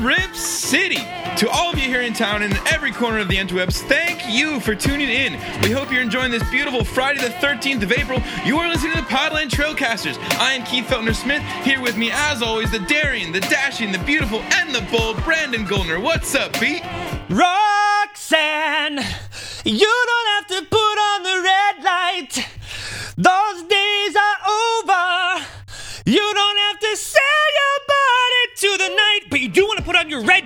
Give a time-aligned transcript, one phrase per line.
[0.00, 0.98] Rip City.
[1.38, 4.22] To all of you here in town and in every corner of the interwebs, thank
[4.28, 5.32] you for tuning in.
[5.62, 8.22] We hope you're enjoying this beautiful Friday the 13th of April.
[8.44, 10.18] You are listening to the Podland Trailcasters.
[10.38, 11.42] I am Keith Feltner Smith.
[11.64, 15.64] Here with me, as always, the daring, the dashing, the beautiful, and the bold Brandon
[15.64, 16.00] Goldner.
[16.00, 16.82] What's up, Pete?
[17.30, 18.98] Roxanne,
[19.64, 22.48] you don't have to put on the red light.
[23.16, 23.62] Those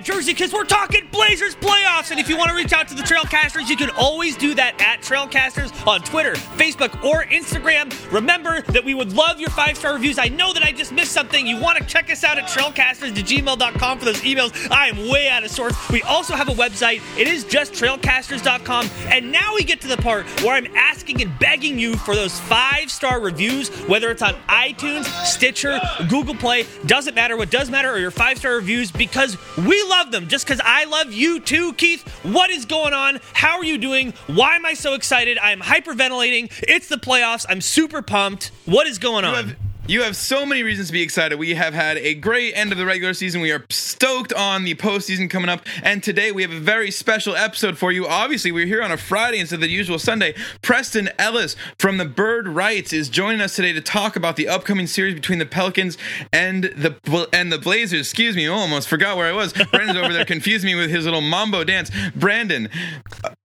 [0.03, 2.11] jersey because we're talking Blazers playoffs.
[2.11, 4.81] And if you want to reach out to the Trailcasters, you can always do that
[4.81, 7.91] at Trailcasters on Twitter, Facebook, or Instagram.
[8.11, 10.17] Remember that we would love your five star reviews.
[10.17, 11.45] I know that I just missed something.
[11.45, 14.69] You want to check us out at trailcasters to gmail.com for those emails.
[14.71, 15.89] I am way out of sorts.
[15.89, 17.01] We also have a website.
[17.17, 18.89] It is just trailcasters.com.
[19.05, 22.39] And now we get to the part where I'm asking and begging you for those
[22.41, 25.79] five star reviews, whether it's on iTunes, Stitcher,
[26.09, 26.65] Google Play.
[26.85, 27.37] Doesn't matter.
[27.37, 30.27] What does matter are your five star reviews because we love them.
[30.27, 32.07] Just because I love you too, Keith.
[32.23, 33.19] What is going on?
[33.33, 34.13] How are you doing?
[34.27, 35.37] Why am I so excited?
[35.37, 36.51] I'm hyperventilating.
[36.67, 37.45] It's the playoffs.
[37.47, 38.51] I'm super pumped.
[38.65, 39.55] What is going on?
[39.87, 41.37] You have so many reasons to be excited.
[41.37, 43.41] We have had a great end of the regular season.
[43.41, 45.65] We are stoked on the postseason coming up.
[45.83, 48.07] And today we have a very special episode for you.
[48.07, 50.35] Obviously, we're here on a Friday instead of the usual Sunday.
[50.61, 54.87] Preston Ellis from the Bird Writes is joining us today to talk about the upcoming
[54.87, 55.97] series between the Pelicans
[56.31, 58.01] and the and the Blazers.
[58.01, 59.51] Excuse me, I almost forgot where I was.
[59.51, 61.91] Brandon's over there confused me with his little mambo dance.
[62.15, 62.69] Brandon,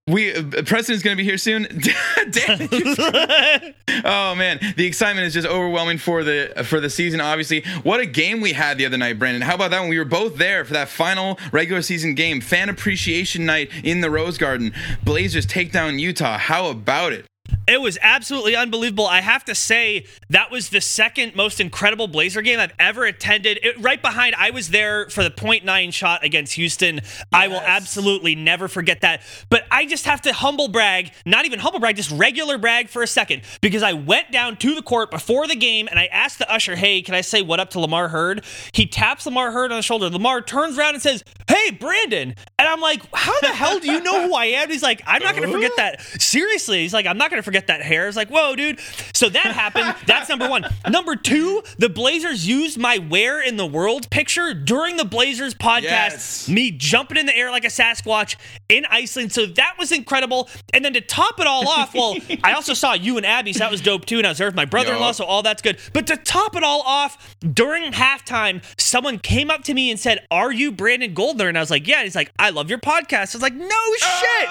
[0.09, 1.67] we uh, Preston is going to be here soon.
[2.31, 3.75] Damn.
[4.05, 7.21] Oh man, the excitement is just overwhelming for the for the season.
[7.21, 9.41] Obviously, what a game we had the other night, Brandon.
[9.41, 9.89] How about that one?
[9.89, 14.11] We were both there for that final regular season game, fan appreciation night in the
[14.11, 14.75] Rose Garden.
[15.03, 16.37] Blazers take down Utah.
[16.37, 17.27] How about it?
[17.67, 19.07] It was absolutely unbelievable.
[19.07, 23.59] I have to say that was the second most incredible Blazer game I've ever attended.
[23.61, 27.01] It, right behind, I was there for the point nine shot against Houston.
[27.33, 29.23] I will absolutely never forget that.
[29.51, 33.03] But I just have to humble brag, not even humble brag, just regular brag for
[33.03, 36.39] a second, because I went down to the court before the game and I asked
[36.39, 39.73] the usher, "Hey, can I say what up to Lamar Hurd?" He taps Lamar Hurd
[39.73, 40.09] on the shoulder.
[40.09, 44.01] Lamar turns around and says, "Hey, Brandon," and I'm like, "How the hell do you
[44.03, 47.07] know who I am?" He's like, "I'm not going to forget that." Seriously, he's like,
[47.07, 48.09] "I'm not going to forget." That hair.
[48.09, 48.79] It's like, whoa, dude.
[49.15, 49.95] So that happened.
[50.07, 50.67] That's number one.
[50.89, 55.83] Number two, the Blazers used my where in the world picture during the Blazers podcast.
[55.83, 56.49] Yes.
[56.49, 58.37] Me jumping in the air like a Sasquatch
[58.69, 59.33] in Iceland.
[59.33, 60.49] So that was incredible.
[60.73, 63.61] And then to top it all off, well, I also saw you and Abby, so
[63.61, 64.19] that was dope too.
[64.19, 65.79] And I was there with my brother in law, so all that's good.
[65.93, 70.27] But to top it all off, during halftime, someone came up to me and said,
[70.31, 71.49] Are you Brandon Goldner?
[71.49, 71.97] And I was like, Yeah.
[71.97, 73.35] And he's like, I love your podcast.
[73.35, 74.49] I was like, No shit.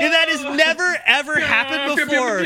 [0.00, 2.42] And that has never, ever happened before.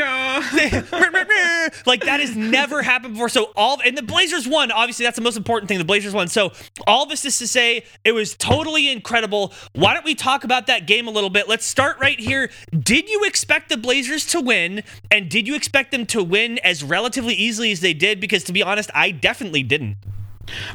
[1.87, 3.29] like that has never happened before.
[3.29, 4.71] So all and the Blazers won.
[4.71, 5.79] Obviously, that's the most important thing.
[5.79, 6.29] The Blazers won.
[6.29, 6.53] So
[6.87, 9.53] all this is to say, it was totally incredible.
[9.73, 11.49] Why don't we talk about that game a little bit?
[11.49, 12.51] Let's start right here.
[12.79, 14.83] Did you expect the Blazers to win?
[15.11, 18.21] And did you expect them to win as relatively easily as they did?
[18.21, 19.97] Because to be honest, I definitely didn't.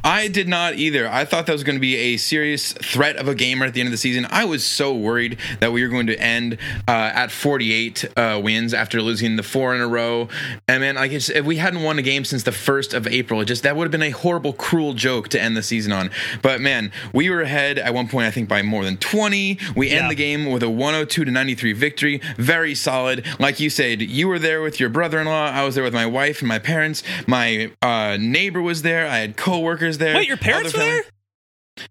[0.04, 1.10] I did not either.
[1.10, 3.80] I thought that was going to be a serious threat of a gamer at the
[3.82, 4.26] end of the season.
[4.30, 6.58] I was so worried that we were going to end
[6.88, 10.28] uh, at 48 uh, wins after losing the four in a row.
[10.68, 13.46] And man, like if we hadn't won a game since the first of April, it
[13.46, 16.10] just that would have been a horrible, cruel joke to end the season on.
[16.42, 19.58] But man, we were ahead at one point, I think by more than 20.
[19.76, 20.10] We end Yeah.
[20.10, 22.22] the game with a 102 to 93 victory.
[22.38, 23.26] Very solid.
[23.40, 25.52] Like you said, you were there with your brother-in-law.
[25.52, 27.04] I was there with my wife and my parents.
[27.28, 29.08] My uh, neighbor was there.
[29.08, 30.16] I had co-workers there.
[30.16, 31.04] Wait, your parents were there?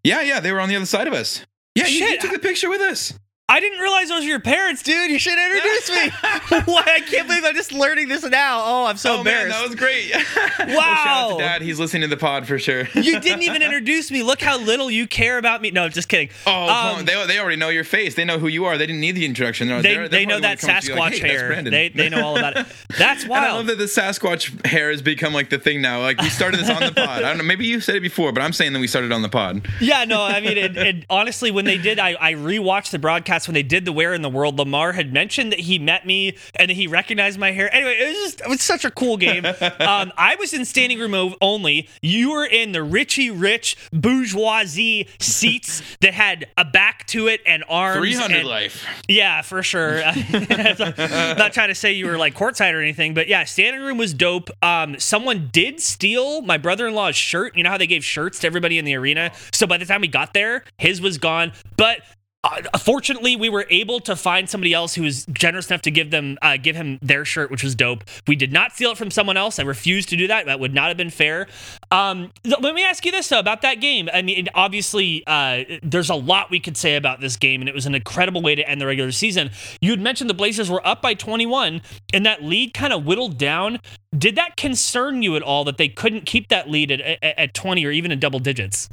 [0.04, 1.44] Yeah, yeah, they were on the other side of us.
[1.74, 3.14] Yeah, you, you took the picture with us.
[3.52, 5.10] I didn't realize those were your parents, dude.
[5.10, 6.08] You should introduce me.
[6.72, 6.82] Why?
[6.86, 8.62] I can't believe I'm just learning this now.
[8.64, 9.58] Oh, I'm so oh man, embarrassed.
[9.58, 10.10] that was great.
[10.74, 10.94] wow.
[11.04, 11.60] shout out to Dad.
[11.62, 12.88] He's listening to the pod for sure.
[12.94, 14.22] you didn't even introduce me.
[14.22, 15.70] Look how little you care about me.
[15.70, 16.30] No, just kidding.
[16.46, 18.14] Oh, Um, they, they already know your face.
[18.14, 18.78] They know who you are.
[18.78, 19.68] They didn't need the introduction.
[19.68, 21.62] They're- they, they're- they know that gonna come to you Sasquatch like, hey, hair.
[21.62, 22.66] They, they know all about it.
[22.98, 26.00] That's And I love that the Sasquatch hair has become like the thing now.
[26.00, 27.22] Like we started this on the pod.
[27.22, 27.44] I don't know.
[27.44, 29.68] Maybe you said it before, but I'm saying that we started on the pod.
[29.78, 33.41] Yeah, no, I mean, it, it, honestly, when they did, I, I rewatched the broadcast
[33.48, 34.58] when they did the Where in the World.
[34.58, 37.72] Lamar had mentioned that he met me and that he recognized my hair.
[37.74, 39.44] Anyway, it was just it was such a cool game.
[39.82, 41.88] Um, I was in standing room only.
[42.02, 47.64] You were in the Richie Rich bourgeoisie seats that had a back to it and
[47.68, 47.98] arms.
[47.98, 48.86] 300 and- life.
[49.08, 49.96] Yeah, for sure.
[50.32, 54.14] Not trying to say you were like courtside or anything, but yeah, standing room was
[54.14, 54.50] dope.
[54.62, 57.56] Um, someone did steal my brother-in-law's shirt.
[57.56, 59.32] You know how they gave shirts to everybody in the arena.
[59.52, 61.52] So by the time we got there, his was gone.
[61.76, 62.00] But
[62.44, 66.10] uh, fortunately, we were able to find somebody else who was generous enough to give
[66.10, 68.02] them uh, give him their shirt, which was dope.
[68.26, 69.60] We did not steal it from someone else.
[69.60, 70.46] I refused to do that.
[70.46, 71.46] That would not have been fair.
[71.92, 74.08] Um, let me ask you this though about that game.
[74.12, 77.76] I mean, obviously, uh, there's a lot we could say about this game, and it
[77.76, 79.52] was an incredible way to end the regular season.
[79.80, 81.80] You had mentioned the Blazers were up by 21,
[82.12, 83.78] and that lead kind of whittled down.
[84.18, 87.54] Did that concern you at all that they couldn't keep that lead at, at, at
[87.54, 88.88] 20 or even in double digits?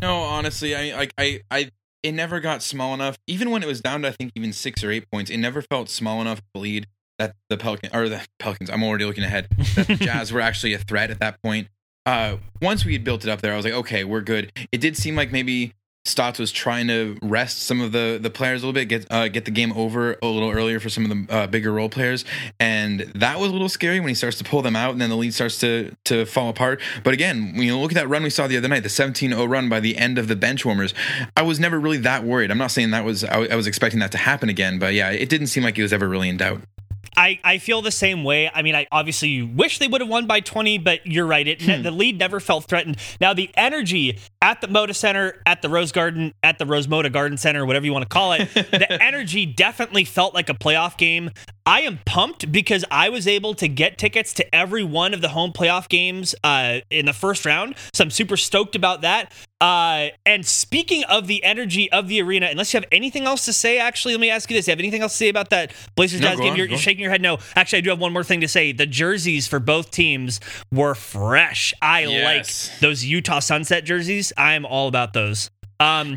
[0.00, 1.70] No, honestly, I I I
[2.04, 3.18] it never got small enough.
[3.26, 5.62] Even when it was down to I think even six or eight points, it never
[5.62, 6.86] felt small enough to lead
[7.18, 8.70] that the Pelican or the Pelicans.
[8.70, 9.48] I'm already looking ahead.
[9.74, 11.68] That the Jazz were actually a threat at that point.
[12.06, 14.52] Uh, once we had built it up there, I was like, okay, we're good.
[14.70, 15.72] It did seem like maybe
[16.06, 19.28] Stotts was trying to rest some of the the players a little bit, get uh,
[19.28, 22.26] get the game over a little earlier for some of the uh, bigger role players,
[22.60, 25.08] and that was a little scary when he starts to pull them out, and then
[25.08, 26.82] the lead starts to to fall apart.
[27.04, 29.48] But again, when you look at that run we saw the other night, the 17-0
[29.48, 30.92] run by the end of the bench warmers,
[31.38, 32.50] I was never really that worried.
[32.50, 35.08] I'm not saying that was I, I was expecting that to happen again, but yeah,
[35.08, 36.60] it didn't seem like it was ever really in doubt.
[37.16, 38.50] I, I feel the same way.
[38.52, 41.46] I mean, I obviously wish they would have won by 20, but you're right.
[41.46, 41.82] It hmm.
[41.82, 42.96] the lead never felt threatened.
[43.20, 47.12] Now the energy at the Moda Center, at the Rose Garden, at the Rose Moda
[47.12, 50.96] Garden Center, whatever you want to call it, the energy definitely felt like a playoff
[50.96, 51.30] game.
[51.66, 55.30] I am pumped because I was able to get tickets to every one of the
[55.30, 57.76] home playoff games uh, in the first round.
[57.94, 59.32] So I'm super stoked about that.
[59.60, 63.52] Uh, and speaking of the energy of the arena, unless you have anything else to
[63.52, 65.72] say, actually, let me ask you this: you have anything else to say about that
[65.94, 66.50] Blazers no, game?
[66.52, 67.22] On, you're, you're shaking your head.
[67.22, 68.72] No, actually, I do have one more thing to say.
[68.72, 70.40] The jerseys for both teams
[70.72, 71.72] were fresh.
[71.80, 72.70] I yes.
[72.70, 74.32] like those Utah Sunset jerseys.
[74.36, 75.50] I'm all about those.
[75.80, 76.16] Um,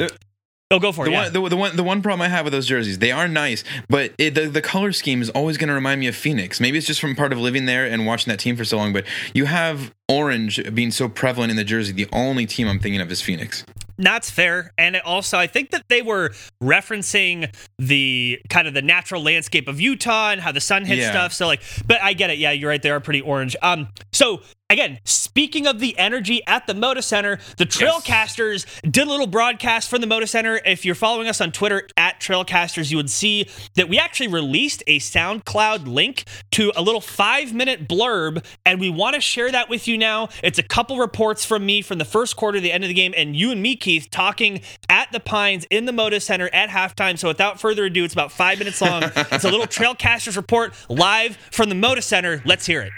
[0.70, 1.14] Oh, go for the it.
[1.14, 1.30] One, yeah.
[1.30, 4.14] the, the, one, the one problem I have with those jerseys, they are nice, but
[4.18, 6.60] it, the the color scheme is always going to remind me of Phoenix.
[6.60, 8.92] Maybe it's just from part of living there and watching that team for so long.
[8.92, 11.94] But you have orange being so prevalent in the jersey.
[11.94, 13.64] The only team I'm thinking of is Phoenix.
[13.98, 14.74] That's fair.
[14.78, 16.30] And also, I think that they were
[16.62, 21.12] referencing the kind of the natural landscape of Utah and how the sun hits yeah.
[21.12, 21.34] stuff.
[21.34, 22.38] So, like, but I get it.
[22.38, 22.82] Yeah, you're right.
[22.82, 23.56] They are pretty orange.
[23.62, 28.82] Um, so Again, speaking of the energy at the Moda Center, the Trailcasters yes.
[28.92, 30.60] did a little broadcast from the Moda Center.
[30.66, 34.84] If you're following us on Twitter at Trailcasters, you would see that we actually released
[34.86, 39.70] a SoundCloud link to a little five minute blurb, and we want to share that
[39.70, 40.28] with you now.
[40.44, 43.14] It's a couple reports from me from the first quarter, the end of the game,
[43.16, 44.60] and you and me, Keith, talking
[44.90, 47.18] at the Pines in the Moda Center at halftime.
[47.18, 49.04] So without further ado, it's about five minutes long.
[49.16, 52.42] it's a little Trailcasters report live from the Moda Center.
[52.44, 52.92] Let's hear it.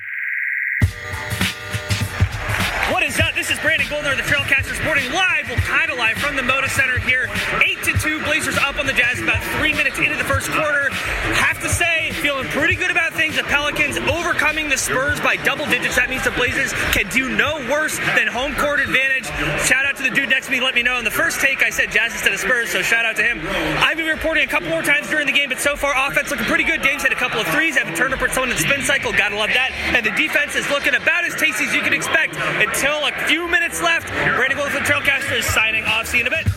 [2.91, 3.35] What is up?
[3.35, 6.67] This is Brandon Goldner, the Trailcasters, reporting live, well, kind of live from the Moda
[6.69, 7.29] Center here.
[7.61, 10.89] 8 to 2, Blazers up on the Jazz about three minutes into the first quarter.
[11.37, 13.37] Have to say, feeling pretty good about things.
[13.37, 15.97] The Pelicans overcoming the Spurs by double digits.
[15.97, 19.25] That means the Blazers can do no worse than home court advantage.
[19.69, 20.97] Shout out to the dude next to me, let me know.
[20.97, 23.41] In the first take, I said Jazz instead of Spurs, so shout out to him.
[23.83, 26.45] I've been reporting a couple more times during the game, but so far, offense looking
[26.45, 26.81] pretty good.
[26.81, 29.11] Dame's had a couple of threes, haven't turned up someone in the spin cycle.
[29.11, 29.71] Gotta love that.
[29.93, 33.47] And the defense is looking about as tasty as you can expect until a few
[33.47, 34.07] minutes left.
[34.35, 36.07] Brandon from Trailcaster is signing off.
[36.07, 36.47] See you in a bit.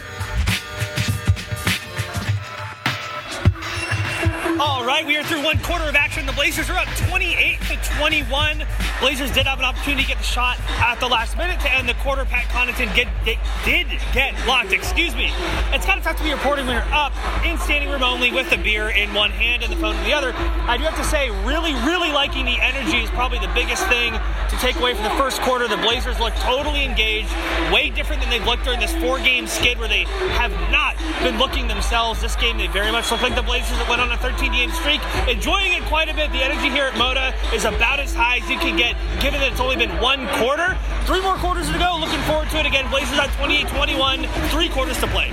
[4.64, 6.24] All right, we are through one quarter of action.
[6.24, 8.62] The Blazers are up 28 to 21.
[9.00, 11.88] Blazers did have an opportunity to get the shot at the last minute to end
[11.88, 12.24] the quarter.
[12.24, 14.70] Pat Connaughton get, get, did get locked.
[14.70, 15.32] Excuse me.
[15.74, 17.12] It's kind of tough to be reporting when you're up
[17.44, 20.12] in standing room only with the beer in one hand and the phone in the
[20.12, 20.32] other.
[20.70, 24.12] I do have to say, really, really liking the energy is probably the biggest thing
[24.12, 25.66] to take away from the first quarter.
[25.66, 27.34] The Blazers look totally engaged,
[27.74, 30.04] way different than they've looked during this four-game skid where they
[30.38, 32.22] have not been looking themselves.
[32.22, 34.70] This game, they very much look like the Blazers that went on a 13 game
[34.70, 35.00] streak.
[35.28, 36.30] Enjoying it quite a bit.
[36.30, 39.52] The energy here at Moda is about as high as you can get, given that
[39.52, 40.76] it's only been one quarter.
[41.04, 41.96] Three more quarters to go.
[41.98, 42.88] Looking forward to it again.
[42.90, 45.32] Blazers on 28 21, three quarters to play.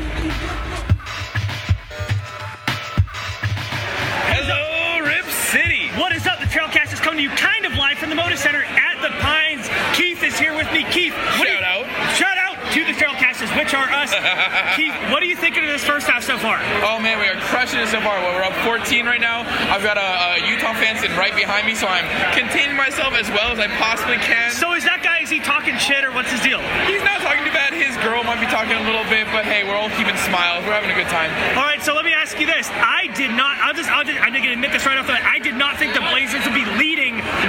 [4.31, 5.91] Hello, Rip City.
[5.99, 6.39] What is up?
[6.39, 9.11] The Trailcast is coming to you kind of live from the Moda Center at the
[9.19, 9.67] Pines.
[9.93, 10.85] Keith is here with me.
[10.91, 11.85] Keith, shout out.
[12.15, 13.28] Shout out to the Trailcasters,
[13.59, 14.15] which are us.
[14.79, 16.63] Keith, what are you thinking of this first half so far?
[16.87, 18.15] Oh man, we are crushing it so far.
[18.23, 19.43] Well, we're up 14 right now.
[19.67, 23.27] I've got a, a Utah fan sitting right behind me, so I'm containing myself as
[23.35, 24.55] well as I possibly can.
[24.55, 25.19] So is that guy?
[25.19, 26.63] Is he talking shit or what's his deal?
[26.87, 27.75] He's not talking too bad.
[27.75, 30.63] His girl might be talking a little bit, but hey, we're all keeping smiles.
[30.63, 31.27] We're having a good time.
[31.59, 33.59] All right, so let me ask you this: I did not.
[33.59, 33.91] I'll just.
[33.91, 34.15] I'll just.
[34.23, 35.27] I'm gonna admit this right off the bat.
[35.27, 37.48] I did not think the Blazers would be leading going into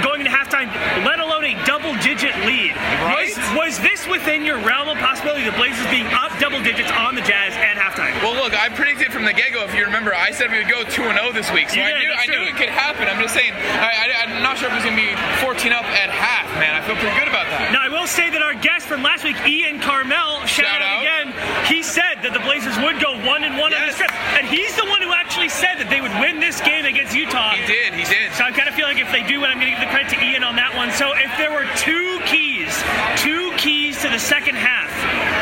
[1.43, 2.75] a double-digit lead.
[3.01, 3.33] Right?
[3.33, 5.43] Was, was this within your realm of possibility?
[5.45, 8.13] The Blazers being up double digits on the Jazz at halftime.
[8.21, 9.65] Well, look, I predicted from the get-go.
[9.65, 11.81] If you remember, I said we would go two and zero oh this week, so
[11.81, 13.07] you I did, knew I knew it could happen.
[13.07, 16.09] I'm just saying, I, am not sure if it's going to be 14 up at
[16.13, 16.45] half.
[16.61, 17.73] Man, I feel pretty good about that.
[17.73, 21.05] Now, I will say that our guest from last week, Ian Karmel, shout, shout out,
[21.05, 21.27] out again.
[21.69, 24.01] He said that the Blazers would go one and one on the Yes.
[24.01, 24.09] strip,
[24.41, 27.53] and he's the one who actually said that they would win this game against Utah.
[27.53, 27.93] He did.
[27.93, 28.33] He did.
[28.33, 29.93] So I kind of feel like if they do win, I'm going to give the
[29.93, 30.89] credit to Ian on that one.
[30.97, 32.73] So if there were two keys,
[33.21, 34.89] two keys to the second half,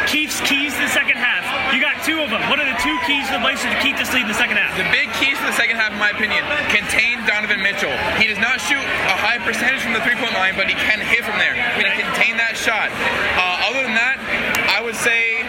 [0.10, 2.42] Keith's keys to the second half, you got two of them.
[2.50, 4.58] What are the two keys to the Blazers to keep this lead in the second
[4.58, 4.74] half?
[4.74, 6.42] The big keys for the second half, in my opinion,
[6.74, 7.94] contain Donovan Mitchell.
[8.18, 11.22] He does not shoot a high percentage from the three-point line, but he can hit
[11.22, 11.54] from there.
[11.78, 12.90] We're gonna contain that shot.
[13.38, 14.18] Uh, other than that,
[14.66, 15.46] I would say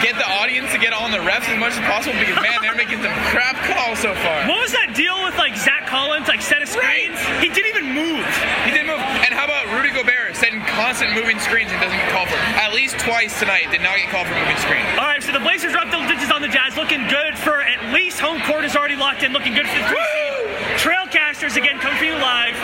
[0.00, 2.76] get the audience to get on the refs as much as possible because man, they're
[2.76, 4.48] making some crap calls so far.
[4.48, 7.20] What was that deal with like Zach Collins, like set of screens?
[7.40, 8.24] He didn't even move.
[8.64, 9.00] He didn't move.
[9.00, 12.40] And how about Rudy Gobert setting constant moving screens and doesn't get called for?
[12.56, 14.84] At least twice tonight did not get called for moving screen.
[14.96, 17.60] All right, so the Blazers are up double digits on the Jazz, looking good for
[17.60, 20.80] at least home court is already locked in, looking good for the three seed.
[21.40, 22.54] Trailcasters again coming for you live.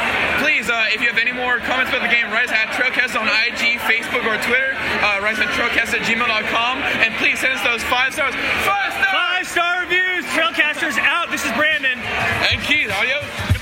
[0.45, 3.19] Please, uh, if you have any more comments about the game, write us at Trailcast
[3.19, 4.77] on IG, Facebook, or Twitter.
[5.01, 6.79] Uh, write us at trailcast at gmail.com.
[7.01, 8.35] And please send us those five stars.
[8.35, 9.13] Five stars!
[9.13, 10.27] Five star reviews.
[10.27, 11.31] Trailcasters out.
[11.31, 11.99] This is Brandon.
[11.99, 13.56] And Keith, adios.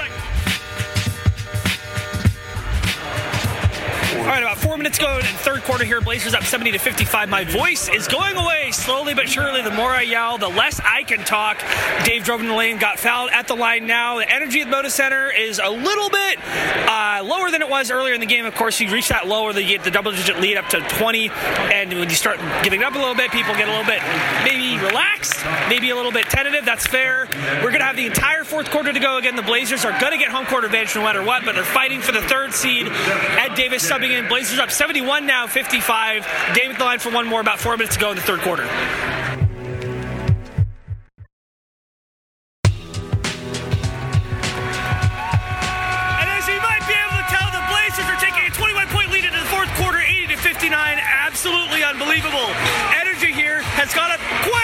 [4.25, 7.29] All right, about four minutes ago in third quarter here, Blazers up 70 to 55.
[7.29, 9.61] My voice is going away slowly but surely.
[9.61, 11.63] The more I yell, the less I can talk.
[12.07, 14.17] Dame drove in the lane, got fouled at the line now.
[14.17, 17.91] The energy at the Moda Center is a little bit uh, lower than it was
[17.91, 18.47] earlier in the game.
[18.47, 21.29] Of course, you reach that lower, you get the double digit lead up to 20.
[21.29, 24.01] And when you start giving up a little bit, people get a little bit
[24.43, 26.65] maybe relaxed, maybe a little bit tentative.
[26.65, 27.29] That's fair.
[27.61, 29.19] We're going to have the entire fourth quarter to go.
[29.19, 31.63] Again, the Blazers are going to get home court advantage no matter what, but they're
[31.63, 32.89] fighting for the third seed.
[32.89, 34.29] Ed Davis subbing in.
[34.29, 36.27] Blazers up 71 now, 55.
[36.55, 38.63] David the line for one more, about four minutes to go in the third quarter.
[38.63, 38.71] And
[46.31, 49.25] as you might be able to tell, the Blazers are taking a 21 point lead
[49.25, 50.73] into the fourth quarter, 80 to 59.
[50.73, 52.49] Absolutely unbelievable.
[53.01, 54.64] Energy here has gone up quite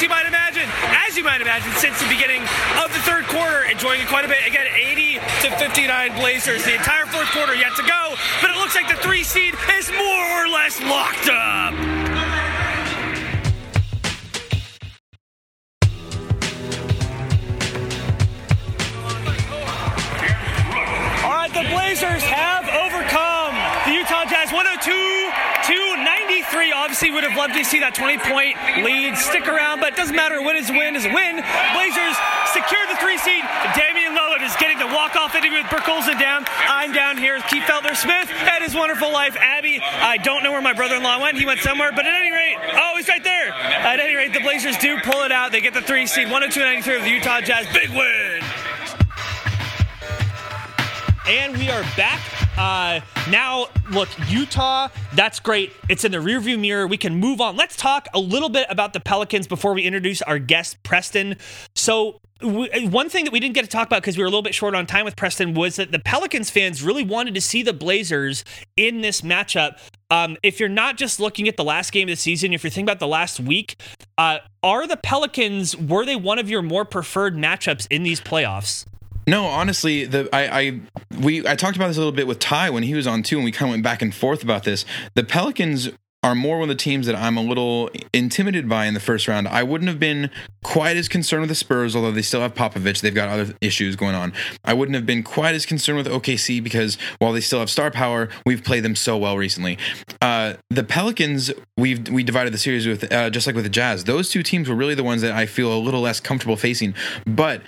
[0.00, 0.68] a bit since you might imagine,
[1.06, 2.40] as you might imagine, since the beginning
[2.80, 3.64] of the third quarter.
[3.70, 4.38] Enjoying it quite a bit.
[4.46, 6.64] Again, 80 to 59 Blazers.
[6.64, 9.90] The entire fourth quarter yet to go, but it looks like the three seed is
[9.90, 11.74] more or less locked up.
[21.50, 23.52] The Blazers have overcome
[23.84, 25.49] the Utah Jazz 102 to 93.
[26.80, 30.16] Obviously, would have loved to see that 20 point lead stick around, but it doesn't
[30.16, 30.40] matter.
[30.40, 31.36] Win is win is a win.
[31.76, 32.16] Blazers
[32.56, 33.44] secure the three seed.
[33.76, 36.48] Damian Lillard is getting the walk off interview with Brooke Olzendam.
[36.48, 39.76] I'm down here with Keith Feltner Smith and his wonderful wife, Abby.
[39.84, 41.36] I don't know where my brother in law went.
[41.36, 43.52] He went somewhere, but at any rate, oh, he's right there.
[43.52, 45.52] At any rate, the Blazers do pull it out.
[45.52, 47.68] They get the three seed 102 93 of the Utah Jazz.
[47.76, 48.40] Big win.
[51.30, 52.20] And we are back.
[52.58, 52.98] Uh,
[53.30, 55.70] now, look, Utah, that's great.
[55.88, 56.88] It's in the rearview mirror.
[56.88, 57.56] We can move on.
[57.56, 61.36] Let's talk a little bit about the Pelicans before we introduce our guest, Preston.
[61.76, 64.42] So, one thing that we didn't get to talk about because we were a little
[64.42, 67.62] bit short on time with Preston was that the Pelicans fans really wanted to see
[67.62, 68.44] the Blazers
[68.76, 69.78] in this matchup.
[70.10, 72.72] Um, if you're not just looking at the last game of the season, if you're
[72.72, 73.80] thinking about the last week,
[74.18, 78.84] uh, are the Pelicans, were they one of your more preferred matchups in these playoffs?
[79.30, 80.80] No, honestly, the I, I
[81.20, 83.36] we I talked about this a little bit with Ty when he was on too,
[83.36, 84.84] and we kind of went back and forth about this.
[85.14, 85.88] The Pelicans
[86.24, 89.28] are more one of the teams that I'm a little intimidated by in the first
[89.28, 89.46] round.
[89.46, 90.30] I wouldn't have been
[90.64, 93.02] quite as concerned with the Spurs, although they still have Popovich.
[93.02, 94.32] They've got other issues going on.
[94.64, 97.92] I wouldn't have been quite as concerned with OKC because while they still have star
[97.92, 99.78] power, we've played them so well recently.
[100.20, 104.04] Uh, the Pelicans, we've we divided the series with uh, just like with the Jazz.
[104.04, 106.94] Those two teams were really the ones that I feel a little less comfortable facing,
[107.24, 107.62] but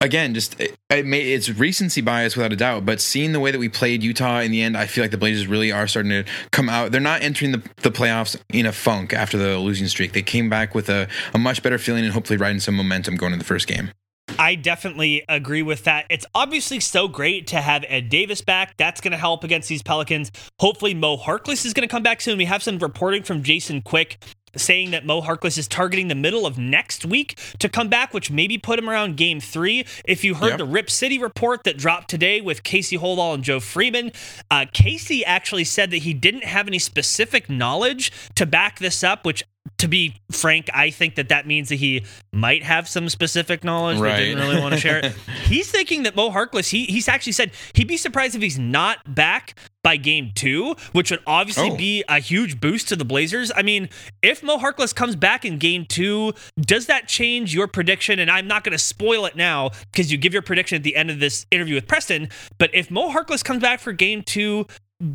[0.00, 2.84] again, just it, it may, it's recency bias without a doubt.
[2.84, 5.18] But seeing the way that we played Utah in the end, I feel like the
[5.18, 6.92] Blazers really are starting to come out.
[6.92, 10.12] They're not entering the, the playoffs in a funk after the losing streak.
[10.12, 13.32] They came back with a, a much better feeling and hopefully riding some momentum going
[13.32, 13.90] into the first game.
[14.38, 16.06] I definitely agree with that.
[16.10, 18.76] It's obviously so great to have Ed Davis back.
[18.76, 20.32] That's going to help against these Pelicans.
[20.58, 22.36] Hopefully, Mo Harkless is going to come back soon.
[22.36, 24.18] We have some reporting from Jason Quick
[24.56, 28.30] saying that Mo Harkless is targeting the middle of next week to come back, which
[28.30, 29.84] maybe put him around game three.
[30.04, 30.58] If you heard Yep.
[30.58, 34.12] the Rip City report that dropped today with Casey Holdahl and Joe Freeman,
[34.50, 39.24] uh, Casey actually said that he didn't have any specific knowledge to back this up,
[39.24, 39.42] which
[39.78, 43.98] to be frank, I think that that means that he might have some specific knowledge,
[43.98, 45.12] but didn't really want to share it.
[45.44, 48.98] he's thinking that Mo Harkless, he, he's actually said he'd be surprised if he's not
[49.14, 51.76] back by game two, which would obviously Oh.
[51.76, 53.52] be a huge boost to the Blazers.
[53.54, 53.88] I mean,
[54.22, 58.18] if Mo Harkless comes back in game two, does that change your prediction?
[58.18, 60.96] And I'm not going to spoil it now because you give your prediction at the
[60.96, 62.28] end of this interview with Preston.
[62.58, 64.66] But if Mo Harkless comes back for game two,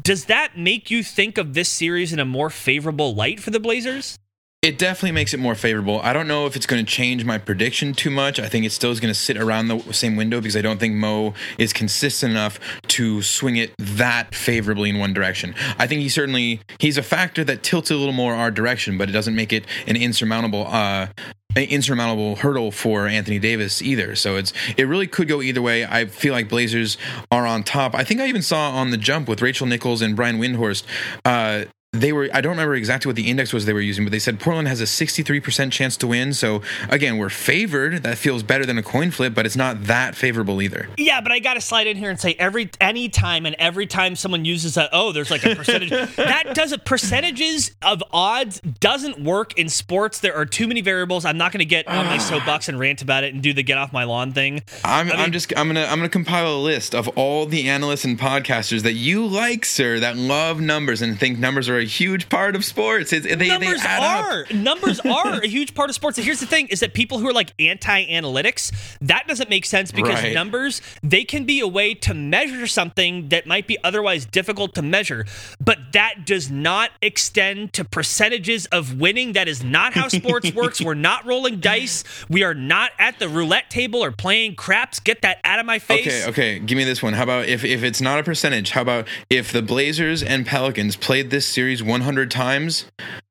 [0.03, 3.59] does that make you think of this series in a more favorable light for the
[3.59, 4.19] Blazers?
[4.61, 5.99] It definitely makes it more favorable.
[6.01, 8.39] I don't know if it's going to change my prediction too much.
[8.39, 10.79] I think it still is going to sit around the same window because I don't
[10.79, 15.55] think Mo is consistent enough to swing it that favorably in one direction.
[15.79, 19.09] I think he certainly he's a factor that tilts a little more our direction, but
[19.09, 21.07] it doesn't make it an insurmountable uh,
[21.55, 24.15] insurmountable hurdle for Anthony Davis either.
[24.15, 25.85] So it's it really could go either way.
[25.85, 26.99] I feel like Blazers
[27.31, 27.95] are on top.
[27.95, 30.83] I think I even saw on the jump with Rachel Nichols and Brian Windhorst.
[31.25, 34.11] Uh, they were I don't remember exactly what the index was they were using, but
[34.11, 36.33] they said Portland has a 63% chance to win.
[36.33, 38.03] So again, we're favored.
[38.03, 40.87] That feels better than a coin flip, but it's not that favorable either.
[40.97, 43.87] Yeah, but I got to slide in here and say every any time and every
[43.87, 48.61] time someone uses that oh, there's like a percentage that does it percentages of odds
[48.79, 50.21] doesn't work in sports.
[50.21, 51.25] There are too many variables.
[51.25, 53.63] I'm not going to get on my soapbox and rant about it and do the
[53.63, 54.63] get off my lawn thing.
[54.85, 58.05] I'm, I am just I'm gonna I'm gonna compile a list of all the analysts
[58.05, 62.29] and podcasters that you like, sir, that love numbers and think numbers are a huge
[62.29, 63.11] part of sports.
[63.13, 64.53] It's, they, numbers they are up.
[64.53, 66.17] numbers are a huge part of sports.
[66.17, 69.91] And here's the thing: is that people who are like anti-analytics, that doesn't make sense
[69.91, 70.33] because right.
[70.33, 74.81] numbers they can be a way to measure something that might be otherwise difficult to
[74.81, 75.25] measure,
[75.59, 79.33] but that does not extend to percentages of winning.
[79.33, 80.81] That is not how sports works.
[80.81, 82.03] We're not rolling dice.
[82.29, 84.99] We are not at the roulette table or playing craps.
[84.99, 86.07] Get that out of my face.
[86.07, 86.59] Okay, okay.
[86.59, 87.13] Give me this one.
[87.13, 88.71] How about if if it's not a percentage?
[88.71, 92.85] How about if the Blazers and Pelicans played this series 100 times,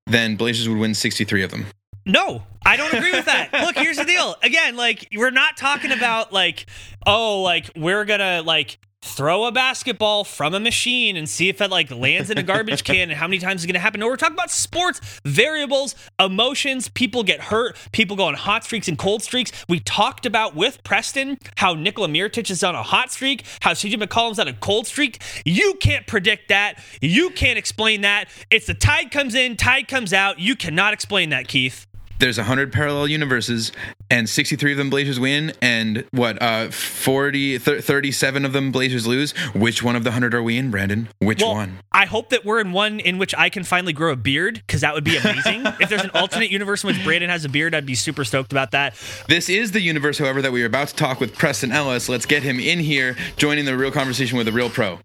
[0.06, 1.66] then Blazers would win 63 of them.
[2.06, 3.50] No, I don't agree with that.
[3.52, 4.37] Look, here's the deal.
[4.42, 6.66] Again, like we're not talking about like
[7.06, 11.61] oh, like we're going to like throw a basketball from a machine and see if
[11.61, 14.00] it like lands in a garbage can and how many times is going to happen.
[14.00, 16.88] No, we're talking about sports variables, emotions.
[16.88, 17.76] People get hurt.
[17.92, 19.52] People go on hot streaks and cold streaks.
[19.69, 24.02] We talked about with Preston how Nikola Mirotic is on a hot streak, how CJ
[24.02, 25.23] McCollum's on a cold streak.
[25.45, 26.83] You can't predict that.
[27.00, 28.28] You can't explain that.
[28.50, 30.38] It's the tide comes in, tide comes out.
[30.38, 31.87] You cannot explain that, Keith
[32.20, 33.72] there's 100 parallel universes
[34.10, 39.06] and 63 of them blazers win and what uh 40 th- 37 of them blazers
[39.06, 39.32] lose.
[39.54, 41.09] Which one of the 100 are we in brandon?
[41.18, 41.78] Which well, one?
[41.92, 44.83] I hope that we're in one in which i can finally grow a beard because
[44.83, 45.66] that would be amazing.
[45.80, 48.52] If there's an alternate universe in which brandon has a beard i'd be super stoked
[48.52, 48.94] about that.
[49.28, 52.09] This is the universe however that we are about to talk with preston ellis.
[52.09, 54.98] Let's get him in here joining the real conversation with a real pro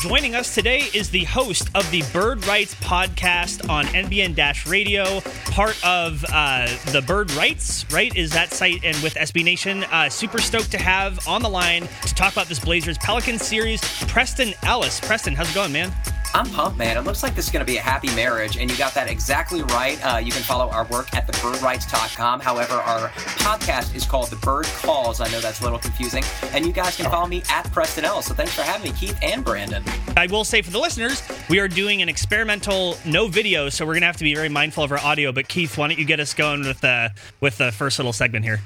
[0.00, 4.34] Joining us today is the host of the Bird Writes podcast on NBN
[4.66, 8.14] Radio, part of uh, the Bird Writes, right?
[8.16, 8.82] Is that site?
[8.82, 12.46] And with SB Nation, uh, super stoked to have on the line to talk about
[12.46, 15.00] this Blazers Pelican series, Preston Ellis.
[15.00, 15.92] Preston, how's it going, man?
[16.34, 16.96] I'm pumped, man.
[16.96, 19.10] It looks like this is going to be a happy marriage, and you got that
[19.10, 19.98] exactly right.
[20.04, 22.40] Uh, you can follow our work at thebirdwrites.com.
[22.40, 25.20] However, our podcast is called The Bird Calls.
[25.20, 26.22] I know that's a little confusing.
[26.52, 28.22] And you guys can follow me at Preston L.
[28.22, 29.82] So thanks for having me, Keith and Brandon.
[30.16, 33.94] I will say for the listeners, we are doing an experimental no video, so we're
[33.94, 35.32] going to have to be very mindful of our audio.
[35.32, 38.44] But Keith, why don't you get us going with the with the first little segment
[38.44, 38.60] here?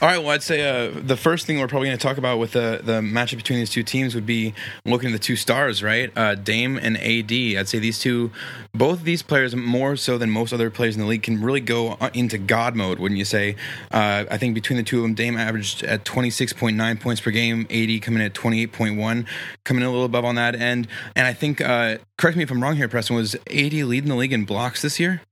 [0.00, 0.18] All right.
[0.18, 2.80] Well, I'd say uh, the first thing we're probably going to talk about with the
[2.84, 6.12] the matchup between these two teams would be looking at the two stars, right?
[6.16, 7.32] Uh, Dame and AD.
[7.32, 8.30] I'd say these two,
[8.72, 11.60] both of these players, more so than most other players in the league, can really
[11.60, 13.00] go uh, into God mode.
[13.00, 13.56] Wouldn't you say?
[13.90, 16.96] Uh, I think between the two of them, Dame averaged at twenty six point nine
[16.98, 17.66] points per game.
[17.68, 19.26] AD coming in at twenty eight point one,
[19.64, 20.86] coming in a little above on that end.
[21.16, 24.14] And I think, uh, correct me if I'm wrong here, Preston, was AD leading the
[24.14, 25.22] league in blocks this year?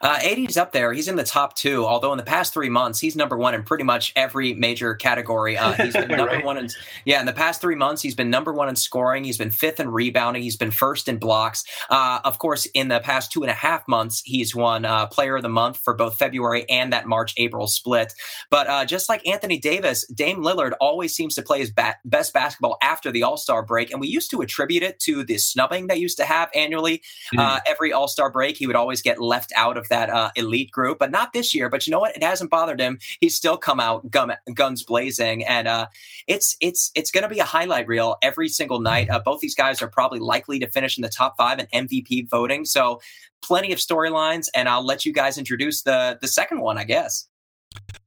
[0.00, 0.92] Uh, AD's up there.
[0.92, 3.62] He's in the top two, although in the past three months, he's number one in
[3.62, 5.56] pretty much every major category.
[5.56, 6.44] Uh, he's been number right.
[6.44, 6.68] one in,
[7.04, 9.24] yeah, in the past three months, he's been number one in scoring.
[9.24, 10.42] He's been fifth in rebounding.
[10.42, 11.64] He's been first in blocks.
[11.90, 15.36] Uh, of course, in the past two and a half months, he's won uh, player
[15.36, 18.12] of the month for both February and that March April split.
[18.50, 22.32] But uh, just like Anthony Davis, Dame Lillard always seems to play his ba- best
[22.32, 23.90] basketball after the All Star break.
[23.90, 27.02] And we used to attribute it to the snubbing they used to have annually.
[27.34, 27.60] Mm.
[27.66, 31.10] every All Star break, he would always get left out of that elite group, but
[31.10, 31.68] not this year.
[31.68, 32.16] But you know what?
[32.16, 32.98] It hasn't bothered him.
[33.20, 35.86] He's still come out gun, guns blazing, and uh,
[36.26, 39.10] it's it's it's going to be a highlight reel every single night.
[39.10, 42.28] Uh, both these guys are probably likely to finish in the top five in MVP
[42.28, 42.64] voting.
[42.64, 43.00] So
[43.42, 47.27] plenty of storylines, and I'll let you guys introduce the the second one, I guess.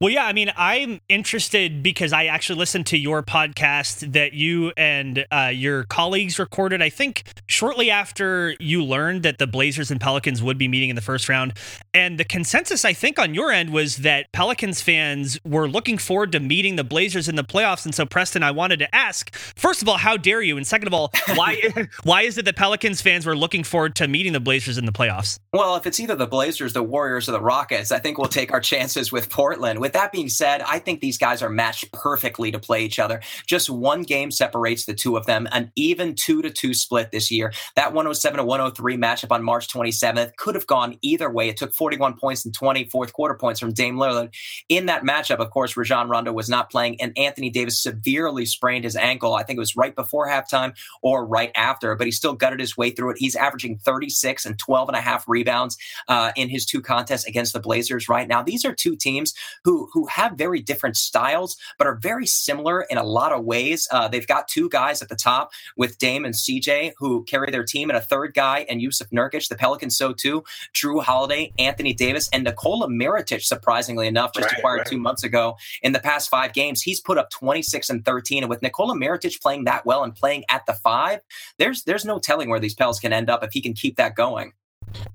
[0.02, 4.74] Well, yeah, I mean, I'm interested because I actually listened to your podcast that you
[4.76, 10.02] and uh, your colleagues recorded, I think, shortly after you learned that the Blazers and
[10.02, 11.54] Pelicans would be meeting in the first round.
[11.94, 16.32] And the consensus, I think, on your end was that Pelicans fans were looking forward
[16.32, 17.86] to meeting the Blazers in the playoffs.
[17.86, 20.58] And so, Preston, I wanted to ask, first of all, how dare you?
[20.58, 21.62] And second of all, why,
[22.04, 24.92] why is it that Pelicans fans were looking forward to meeting the Blazers in the
[24.92, 25.38] playoffs?
[25.54, 28.52] Well, if it's either the Blazers, the Warriors, or the Rockets, I think we'll take
[28.52, 29.82] our chances with Portland Portland.
[29.82, 33.20] With that being said, I think these guys are matched perfectly to play each other.
[33.46, 37.30] Just one game separates the two of them, an even two to two split this
[37.30, 37.52] year.
[37.76, 41.50] That 107 to 103 matchup on March 27th could have gone either way.
[41.50, 44.34] It took 41 points and 20 fourth quarter points from Dame Lillard.
[44.70, 48.86] In that matchup, of course, Rajon Rondo was not playing, and Anthony Davis severely sprained
[48.86, 49.34] his ankle.
[49.34, 52.78] I think it was right before halftime or right after, but he still gutted his
[52.78, 53.18] way through it.
[53.20, 57.52] He's averaging 36 and 12 and a half rebounds uh, in his two contests against
[57.52, 58.42] the Blazers right now.
[58.42, 59.34] These are two teams
[59.64, 63.88] who who have very different styles, but are very similar in a lot of ways.
[63.92, 67.64] Uh, they've got two guys at the top with Dame and CJ who carry their
[67.64, 69.48] team, and a third guy and Jusuf Nurkic.
[69.48, 70.44] The Pelicans so too.
[70.74, 73.42] Jrue Holiday, Anthony Davis, and Nikola Mirotic.
[73.42, 74.88] Surprisingly enough, just right, acquired right.
[74.88, 75.56] two months ago.
[75.82, 78.44] In the past five games, he's put up 26 and 13.
[78.44, 81.22] And with Nikola Mirotic playing that well and playing at the five,
[81.58, 84.16] there's there's no telling where these Pels can end up if he can keep that
[84.16, 84.54] going.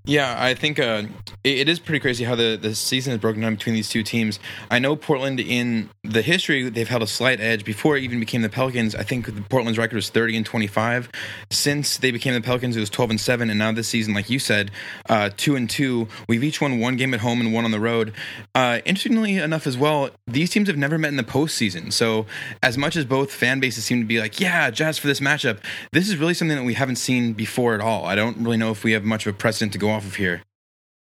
[0.05, 1.03] Yeah, I think uh,
[1.43, 4.03] it, it is pretty crazy how the, the season is broken down between these two
[4.03, 4.39] teams.
[4.71, 8.43] I know Portland in the history they've held a slight edge before it even became
[8.43, 8.95] the Pelicans.
[8.95, 11.11] I think Portland's record was 30 and 25.
[11.51, 14.31] Since they became the Pelicans, it was 12 and 7, and now this season, like
[14.31, 14.71] you said,
[15.09, 16.07] uh, two and two.
[16.29, 18.13] We've each won one game at home and one on the road.
[18.55, 21.93] Uh, interestingly enough, as well, these teams have never met in the postseason.
[21.93, 22.27] So
[22.63, 25.59] as much as both fan bases seem to be like, yeah, Jazz for this matchup,
[25.93, 28.05] this is really something that we haven't seen before at all.
[28.05, 30.17] I don't really know if we have much of a precedent to go off of
[30.17, 30.43] here.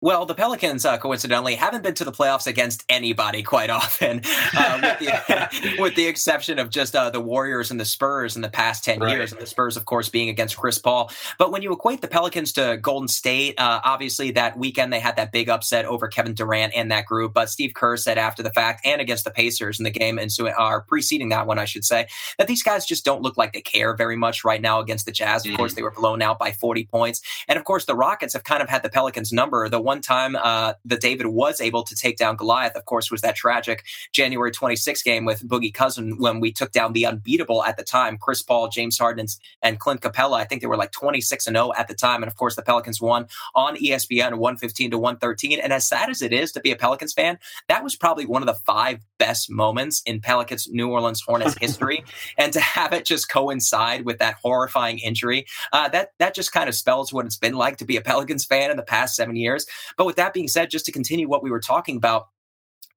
[0.03, 4.19] Well, the Pelicans, uh, coincidentally, haven't been to the playoffs against anybody quite often,
[4.53, 8.41] uh, with, the, with, the, exception of just uh, the Warriors and the Spurs in
[8.41, 9.15] the past 10 right.
[9.15, 9.31] years.
[9.31, 11.09] And the Spurs, of course, being against Chris Paul.
[11.37, 15.15] But when you equate the Pelicans to Golden State, uh, obviously that weekend they had
[15.15, 17.33] that big upset over Kevin Durant and that group.
[17.33, 20.53] But Steve Kerr said after the fact and against the Pacers in the game ensuing,
[20.59, 23.61] or preceding that one, I should say, that these guys just don't look like they
[23.61, 25.45] care very much right now against the Jazz.
[25.45, 25.55] Of mm.
[25.55, 27.21] course, they were blown out by 40 points.
[27.47, 29.69] And of course, the Rockets have kind of had the Pelicans number.
[29.69, 33.12] The one one time uh, that David was able to take down Goliath, of course,
[33.12, 37.63] was that tragic January 26 game with Boogie Cousin when we took down the unbeatable
[37.63, 39.27] at the time, Chris Paul, James Harden,
[39.62, 40.38] and Clint Capela.
[40.38, 42.23] I think they were like 26 and 0 at the time.
[42.23, 45.60] And of course, the Pelicans won on ESPN 115 to 113.
[45.60, 48.41] And as sad as it is to be a Pelicans fan, that was probably one
[48.41, 52.03] of the five best moments in Pelicans New Orleans Hornets history.
[52.38, 56.67] and to have it just coincide with that horrifying injury, uh, that that just kind
[56.67, 59.38] of spells what it's been like to be a Pelicans fan in the past seven
[59.38, 59.65] years.
[59.97, 62.27] But with that being said, just to continue what we were talking about,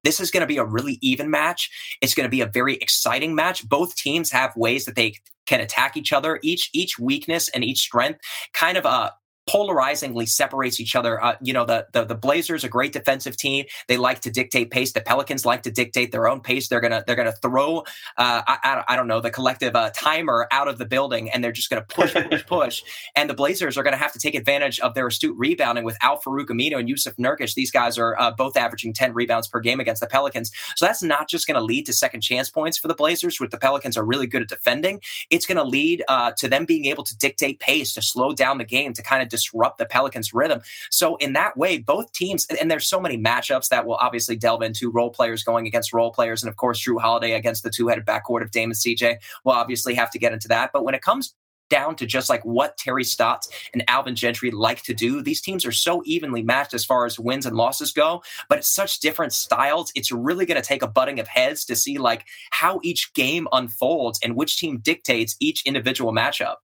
[0.03, 1.69] this is going to be a really even match.
[2.01, 3.67] It's going to be a very exciting match.
[3.67, 6.39] Both teams have ways that they can attack each other.
[6.43, 8.19] Each each weakness and each strength
[8.53, 9.11] kind of uh,
[9.47, 11.23] polarizingly separates each other.
[11.23, 13.65] Uh, you know, the, the the Blazers, a great defensive team.
[13.87, 14.91] They like to dictate pace.
[14.91, 16.67] The Pelicans like to dictate their own pace.
[16.67, 17.79] They're gonna they're gonna throw
[18.17, 21.51] uh, I, I, don't know the collective uh, timer out of the building, and they're
[21.51, 22.83] just gonna push push push.
[23.15, 26.21] And the Blazers are gonna have to take advantage of their astute rebounding with Al
[26.21, 27.53] Farouq Aminu and Jusuf Nurkic.
[27.53, 30.51] These guys are uh, both averaging ten rebounds per game against the Pelicans.
[30.75, 33.57] So that's not just gonna lead to second chance points for the Blazers, which the
[33.57, 35.01] Pelicans are really good at defending.
[35.29, 38.65] It's gonna lead uh, to them being able to dictate pace, to slow down the
[38.65, 40.61] game, to kind of disrupt the Pelicans' rhythm.
[40.89, 44.61] So in that way, both teams, and there's so many matchups that will obviously delve
[44.61, 48.05] into role players going against role players, and of course Jrue Holiday against the two-headed
[48.05, 49.17] backcourt of Dame and CJ.
[49.43, 50.71] We'll obviously have to get into that.
[50.73, 51.35] But when it comes
[51.69, 55.21] down to just like what Terry Stotts and Alvin Gentry like to do.
[55.21, 58.67] These teams are so evenly matched as far as wins and losses go, but it's
[58.67, 59.91] such different styles.
[59.95, 63.47] It's really going to take a butting of heads to see like how each game
[63.51, 66.55] unfolds and which team dictates each individual matchup.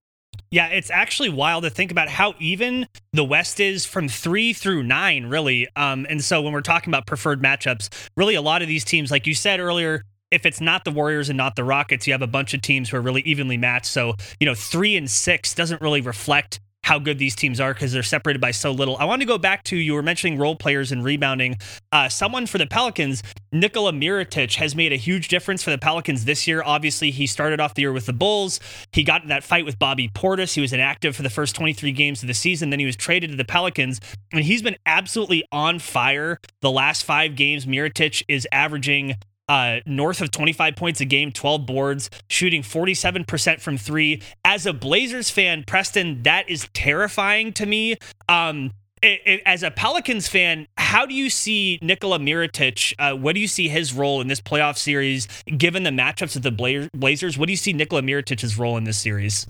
[0.51, 4.83] Yeah, it's actually wild to think about how even the West is from three through
[4.83, 5.67] nine, really.
[5.75, 9.09] Um, and so when we're talking about preferred matchups, really a lot of these teams,
[9.09, 12.21] like you said earlier, if it's not the Warriors and not the Rockets, you have
[12.21, 13.85] a bunch of teams who are really evenly matched.
[13.85, 17.91] So, you know, three and six doesn't really reflect how good these teams are because
[17.91, 18.97] they're separated by so little.
[18.97, 21.57] I want to go back to you were mentioning role players and rebounding.
[21.91, 26.25] Uh, someone for the Pelicans, Nikola Mirotic, has made a huge difference for the Pelicans
[26.25, 26.61] this year.
[26.63, 28.59] Obviously, he started off the year with the Bulls.
[28.91, 30.53] He got in that fight with Bobby Portis.
[30.53, 32.69] He was inactive for the first 23 games of the season.
[32.69, 37.03] Then he was traded to the Pelicans, and he's been absolutely on fire the last
[37.03, 37.65] five games.
[37.65, 39.15] Mirotic is averaging
[39.49, 44.21] uh, north of 25 points a game, 12 boards, shooting 47% from three.
[44.45, 47.95] As a Blazers fan, Preston, that is terrifying to me.
[48.29, 52.93] Um, it, it, as a Pelicans fan, how do you see Nikola Mirotic?
[52.97, 55.27] Uh, what do you see his role in this playoff series,
[55.57, 57.37] given the matchups of the Blazers?
[57.37, 59.45] What do you see Nikola Mirotic's role in this series?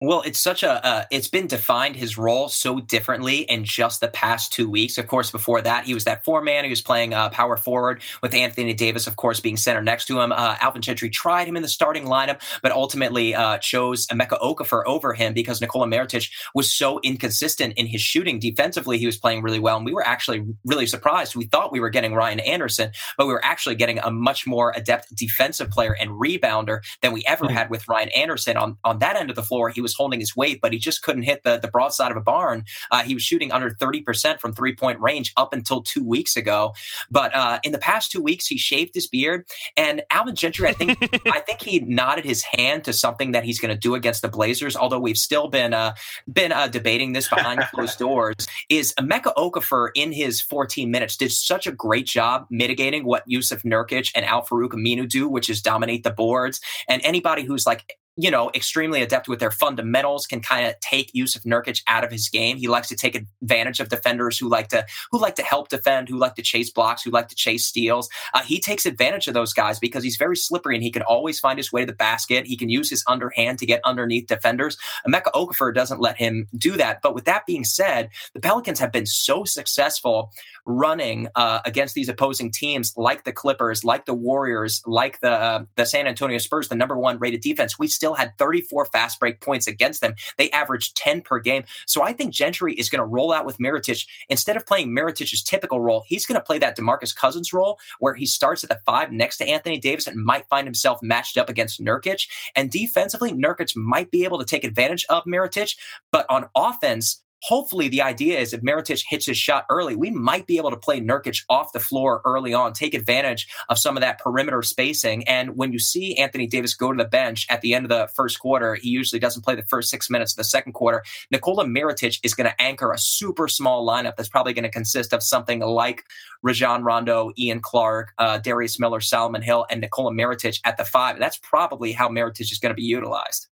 [0.00, 4.06] Well, it's such a uh, it's been defined his role so differently in just the
[4.06, 4.96] past two weeks.
[4.96, 6.62] Of course, before that he was that four man.
[6.62, 10.20] He was playing uh, power forward with Anthony Davis, of course, being center next to
[10.20, 10.30] him.
[10.30, 14.84] Uh, Alvin Gentry tried him in the starting lineup, but ultimately uh, chose Emeka Okafor
[14.86, 18.38] over him because Nikola Mirotic was so inconsistent in his shooting.
[18.38, 21.34] Defensively, he was playing really well, and we were actually really surprised.
[21.34, 24.72] We thought we were getting Ryan Anderson, but we were actually getting a much more
[24.76, 27.56] adept defensive player and rebounder than we ever mm-hmm.
[27.56, 29.70] had with Ryan Anderson on on that end of the floor.
[29.70, 32.16] He was was holding his weight, but he just couldn't hit the, the broadside of
[32.16, 32.64] a barn.
[32.90, 36.74] Uh, he was shooting under 30% from three point range up until two weeks ago.
[37.10, 39.46] But uh, in the past two weeks, he shaved his beard.
[39.76, 43.58] And Alvin Gentry, I think, I think he nodded his hand to something that he's
[43.58, 44.76] going to do against the Blazers.
[44.76, 45.94] Although we've still been uh,
[46.30, 48.34] been uh, debating this behind closed doors.
[48.68, 53.62] Is Emeka Okafor in his 14 minutes did such a great job mitigating what Jusuf
[53.62, 56.60] Nurkic and Al Farouq Aminu do, which is dominate the boards.
[56.88, 61.12] And anybody who's like you know, extremely adept with their fundamentals, can kind of take
[61.14, 62.56] Jusuf Nurkic out of his game.
[62.56, 66.08] He likes to take advantage of defenders who like to who like to help defend,
[66.08, 68.08] who like to chase blocks, who like to chase steals.
[68.34, 71.38] Uh, he takes advantage of those guys because he's very slippery and he can always
[71.38, 72.44] find his way to the basket.
[72.44, 74.76] He can use his underhand to get underneath defenders.
[75.06, 77.00] Emeka Okafor doesn't let him do that.
[77.02, 80.32] But with that being said, the Pelicans have been so successful
[80.66, 85.64] running uh, against these opposing teams, like the Clippers, like the Warriors, like the uh,
[85.76, 87.78] the San Antonio Spurs, the number one rated defense.
[87.78, 90.14] We still still had 34 fast break points against them.
[90.38, 91.64] They averaged 10 per game.
[91.86, 94.06] So I think Gentry is going to roll out with Mirotic.
[94.30, 98.14] Instead of playing Mirotic's typical role, he's going to play that DeMarcus Cousins role where
[98.14, 101.50] he starts at the five next to Anthony Davis and might find himself matched up
[101.50, 102.26] against Nurkic.
[102.56, 105.76] And defensively, Nurkic might be able to take advantage of Mirotic.
[106.10, 110.46] But on offense, hopefully the idea is if Mirotic hits his shot early, we might
[110.46, 114.00] be able to play Nurkic off the floor early on, take advantage of some of
[114.00, 115.26] that perimeter spacing.
[115.28, 118.08] And when you see Anthony Davis go to the bench at the end of the
[118.14, 121.02] first quarter, he usually doesn't play the first six minutes of the second quarter.
[121.30, 125.12] Nikola Mirotic is going to anchor a super small lineup that's probably going to consist
[125.12, 126.04] of something like
[126.42, 131.18] Rajon Rondo, Ian Clark, uh, Darius Miller, Solomon Hill, and Nikola Mirotic at the five.
[131.18, 133.47] That's probably how Mirotic is going to be utilized.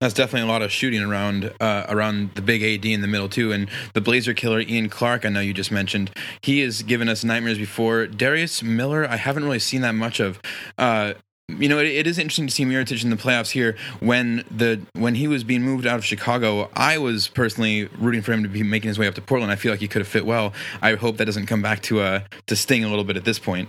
[0.00, 3.28] That's definitely a lot of shooting around uh, around the big AD in the middle
[3.28, 5.24] too, and the Blazer killer Ian Clark.
[5.24, 8.06] I know you just mentioned he has given us nightmares before.
[8.06, 10.40] Darius Miller, I haven't really seen that much of.
[10.76, 11.14] Uh,
[11.48, 13.76] you know, it, it is interesting to see Mirotic in the playoffs here.
[14.00, 18.32] When the when he was being moved out of Chicago, I was personally rooting for
[18.32, 19.52] him to be making his way up to Portland.
[19.52, 20.52] I feel like he could have fit well.
[20.80, 23.38] I hope that doesn't come back to uh to sting a little bit at this
[23.38, 23.68] point.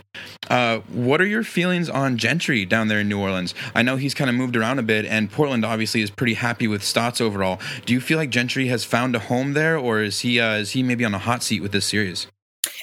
[0.49, 3.53] Uh, what are your feelings on Gentry down there in New Orleans?
[3.75, 6.67] I know he's kind of moved around a bit, and Portland obviously is pretty happy
[6.67, 7.59] with Stotts overall.
[7.85, 10.71] Do you feel like Gentry has found a home there, or is he uh, is
[10.71, 12.27] he maybe on a hot seat with this series?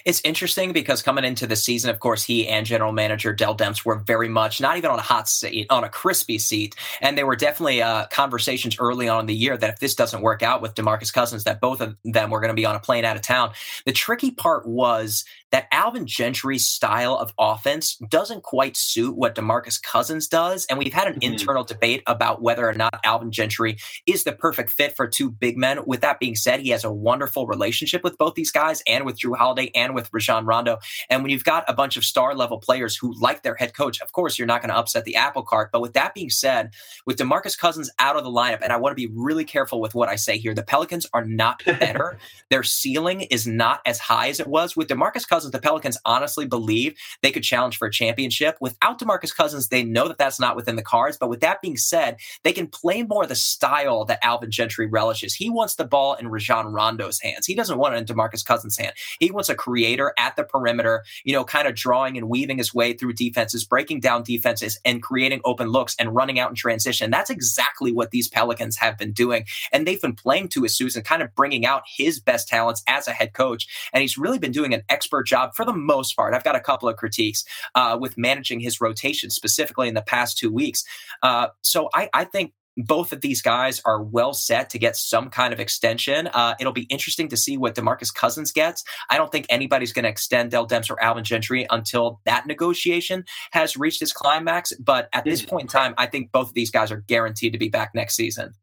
[0.05, 3.85] It's interesting because coming into the season, of course, he and general manager Dell Demps
[3.85, 6.75] were very much not even on a hot seat, on a crispy seat.
[7.01, 10.23] And there were definitely uh, conversations early on in the year that if this doesn't
[10.23, 12.81] work out with DeMarcus Cousins, that both of them were going to be on a
[12.81, 13.53] plane out of town.
[13.85, 19.83] The tricky part was that Alvin Gentry's style of offense doesn't quite suit what DeMarcus
[19.83, 20.67] Cousins does.
[20.67, 21.33] And we've had an mm-hmm.
[21.33, 25.57] internal debate about whether or not Alvin Gentry is the perfect fit for two big
[25.57, 25.81] men.
[25.87, 29.19] With that being said, he has a wonderful relationship with both these guys and with
[29.19, 30.79] Jrue Holiday and with Rajon Rondo.
[31.09, 34.01] And when you've got a bunch of star level players who like their head coach,
[34.01, 35.71] of course, you're not going to upset the apple cart.
[35.73, 36.73] But with that being said,
[37.07, 39.95] with DeMarcus Cousins out of the lineup, and I want to be really careful with
[39.95, 42.19] what I say here, the Pelicans are not better.
[42.51, 44.77] Their ceiling is not as high as it was.
[44.77, 48.57] With DeMarcus Cousins, the Pelicans honestly believe they could challenge for a championship.
[48.61, 51.17] Without DeMarcus Cousins, they know that that's not within the cards.
[51.19, 55.35] But with that being said, they can play more the style that Alvin Gentry relishes.
[55.35, 57.47] He wants the ball in Rajon Rondo's hands.
[57.47, 58.93] He doesn't want it in DeMarcus Cousins' hand.
[59.19, 62.75] He wants a creator at the perimeter, you know, kind of drawing and weaving his
[62.75, 67.11] way through defenses, breaking down defenses, and creating open looks and running out in transition.
[67.11, 69.45] That's exactly what these Pelicans have been doing.
[69.73, 73.09] And they've been playing to his Susan, kind of bringing out his best talents as
[73.09, 73.67] a head coach.
[73.93, 76.35] And he's really been doing an expert job for the most part.
[76.35, 80.37] I've got a couple of critiques uh, with managing his rotation, specifically in the past
[80.37, 80.85] two weeks.
[81.23, 85.29] Uh, so I, I think both of these guys are well set to get some
[85.29, 86.29] kind of extension.
[86.29, 88.85] Uh, it'll be interesting to see what Demarcus Cousins gets.
[89.11, 93.25] I don't think anybody's going to extend Dell Demps or Alvin Gentry until that negotiation
[93.53, 94.73] has reached its climax.
[94.75, 97.59] But at this point in time, I think both of these guys are guaranteed to
[97.59, 98.55] be back next season.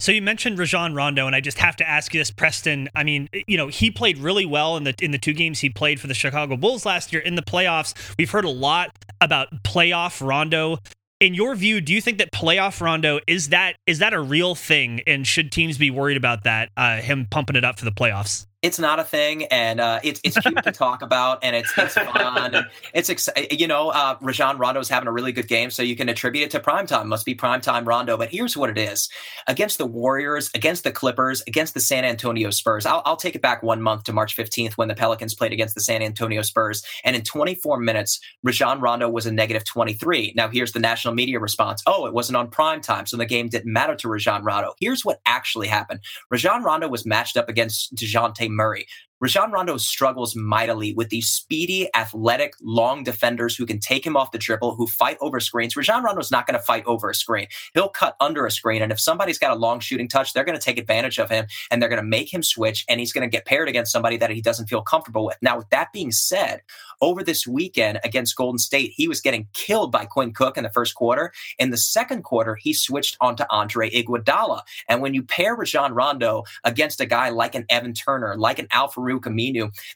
[0.00, 2.88] So you mentioned Rajon Rondo, and I just have to ask you this, Preston.
[2.94, 5.68] I mean, you know, he played really well in the in the two games he
[5.68, 7.92] played for the Chicago Bulls last year in the playoffs.
[8.18, 10.78] We've heard a lot about playoff Rondo.
[11.20, 14.54] In your view, do you think that playoff Rondo is that is that a real
[14.54, 16.70] thing, and should teams be worried about that?
[16.78, 18.46] Uh, him pumping it up for the playoffs?
[18.62, 21.94] It's not a thing, and uh, it's it's cute to talk about, and it's it's
[21.94, 25.82] fun, and it's ex- you know uh, Rajon is having a really good game, so
[25.82, 27.06] you can attribute it to primetime.
[27.06, 29.08] Must be primetime Rondo, but here's what it is:
[29.46, 32.84] against the Warriors, against the Clippers, against the San Antonio Spurs.
[32.84, 35.74] I'll, I'll take it back one month to March 15th when the Pelicans played against
[35.74, 40.34] the San Antonio Spurs, and in 24 minutes, Rajon Rondo was a negative 23.
[40.36, 43.48] Now here's the national media response: Oh, it wasn't on prime time, so the game
[43.48, 44.74] didn't matter to Rajon Rondo.
[44.80, 48.86] Here's what actually happened: Rajon Rondo was matched up against Dejounte Murray.
[49.20, 54.32] Rajon Rondo struggles mightily with these speedy, athletic, long defenders who can take him off
[54.32, 55.76] the dribble, who fight over screens.
[55.76, 57.46] Rajon Rondo's not going to fight over a screen.
[57.74, 58.80] He'll cut under a screen.
[58.80, 61.46] And if somebody's got a long shooting touch, they're going to take advantage of him
[61.70, 64.16] and they're going to make him switch and he's going to get paired against somebody
[64.16, 65.36] that he doesn't feel comfortable with.
[65.42, 66.62] Now, with that being said,
[67.02, 70.70] over this weekend against Golden State, he was getting killed by Quinn Cook in the
[70.70, 71.32] first quarter.
[71.58, 74.62] In the second quarter, he switched onto Andre Iguodala.
[74.88, 78.68] And when you pair Rajon Rondo against a guy like an Evan Turner, like an
[78.70, 78.88] Al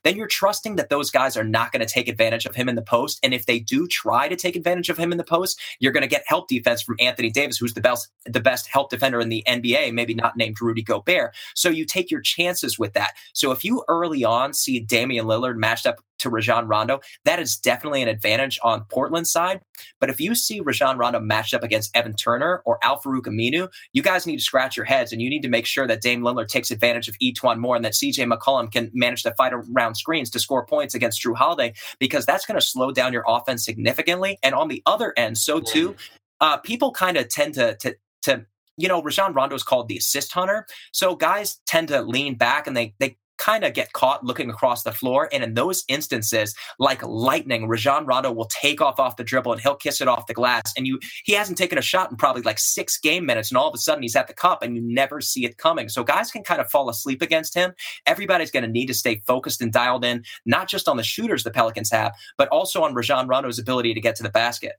[0.02, 2.74] Then you're trusting that those guys are not going to take advantage of him in
[2.74, 3.20] the post.
[3.22, 6.02] And if they do try to take advantage of him in the post, you're going
[6.02, 9.28] to get help defense from Anthony Davis, who's the best the best help defender in
[9.28, 11.34] the NBA, maybe not named Rudy Gobert.
[11.54, 13.12] So you take your chances with that.
[13.32, 17.56] So if you early on see Damian Lillard matched up to Rajon Rondo, that is
[17.56, 19.60] definitely an advantage on Portland's side.
[20.00, 23.68] But if you see Rajon Rondo matched up against Evan Turner or Al Farouq Aminu,
[23.92, 26.22] you guys need to scratch your heads and you need to make sure that Dame
[26.22, 29.94] Lillard takes advantage of E'Twaun Moore and that CJ McCollum can manage to fight around
[29.94, 33.64] screens to score points against Jrue Holiday because that's going to slow down your offense
[33.64, 34.38] significantly.
[34.42, 35.94] And on the other end, so too,
[36.40, 39.96] uh, people kind of tend to, to to you know, Rajon Rondo is called the
[39.96, 40.66] assist hunter.
[40.92, 44.82] So guys tend to lean back and they they kind of get caught looking across
[44.82, 45.28] the floor.
[45.32, 49.60] And in those instances, like lightning, Rajon Rondo will take off off the dribble and
[49.60, 50.72] he'll kiss it off the glass.
[50.76, 53.68] And you, he hasn't taken a shot in probably like six game minutes, and all
[53.68, 55.88] of a sudden he's at the cup, and you never see it coming.
[55.88, 57.74] So guys can kind of fall asleep against him.
[58.06, 61.44] Everybody's going to need to stay focused and dialed in, not just on the shooters
[61.44, 64.74] the Pelicans have, but also on Rajon Rondo's ability to get to the basket.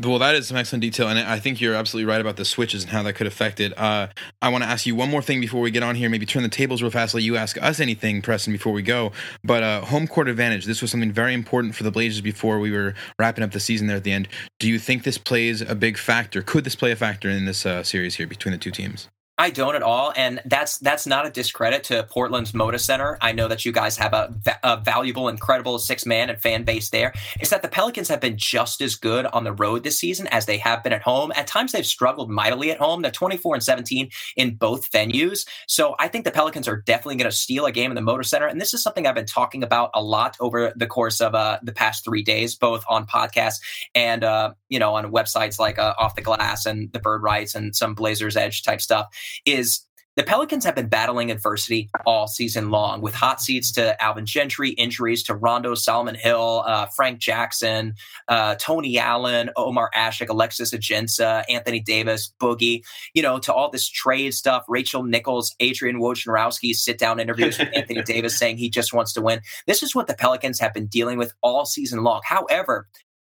[0.00, 2.84] Well, that is some excellent detail, and I think you're absolutely right about the switches
[2.84, 3.76] and how that could affect it.
[3.76, 4.06] Uh,
[4.40, 6.08] I want to ask you one more thing before we get on here.
[6.08, 7.14] Maybe turn the tables real fast.
[7.14, 9.10] Let you ask us anything, Preston, before we go.
[9.42, 10.66] But uh, home court advantage.
[10.66, 13.88] This was something very important for the Blazers before we were wrapping up the season
[13.88, 14.28] there at the end.
[14.60, 16.42] Do you think this plays a big factor?
[16.42, 19.08] Could this play a factor in this uh, series here between the two teams?
[19.38, 23.18] I don't at all, and that's that's not a discredit to Portland's Moda Center.
[23.20, 26.90] I know that you guys have a, a valuable, incredible six man and fan base
[26.90, 27.12] there.
[27.38, 30.46] It's that the Pelicans have been just as good on the road this season as
[30.46, 31.30] they have been at home.
[31.36, 33.00] At times, they've struggled mightily at home.
[33.00, 37.16] They're twenty four and seventeen in both venues, so I think the Pelicans are definitely
[37.16, 38.46] going to steal a game in the Moda Center.
[38.46, 41.60] And this is something I've been talking about a lot over the course of uh,
[41.62, 43.60] the past three days, both on podcasts
[43.94, 47.54] and uh, you know on websites like uh, Off the Glass and the Bird Writes
[47.54, 49.06] and some Blazers Edge type stuff
[49.44, 49.84] is
[50.18, 54.70] the Pelicans have been battling adversity all season long with hot seats to Alvin Gentry,
[54.70, 57.94] injuries to Rondo, Solomon Hill, uh, Frank Jackson,
[58.26, 62.82] uh, Tony Allen, Omer Asik, Alexis Ajinça, Anthony Davis, Boogie,
[63.14, 67.68] you know, to all this trade stuff, Rachel Nichols, Adrian Wojnarowski sit down interviews with
[67.72, 69.40] Anthony Davis saying he just wants to win.
[69.68, 72.22] This is what the Pelicans have been dealing with all season long.
[72.24, 72.88] However,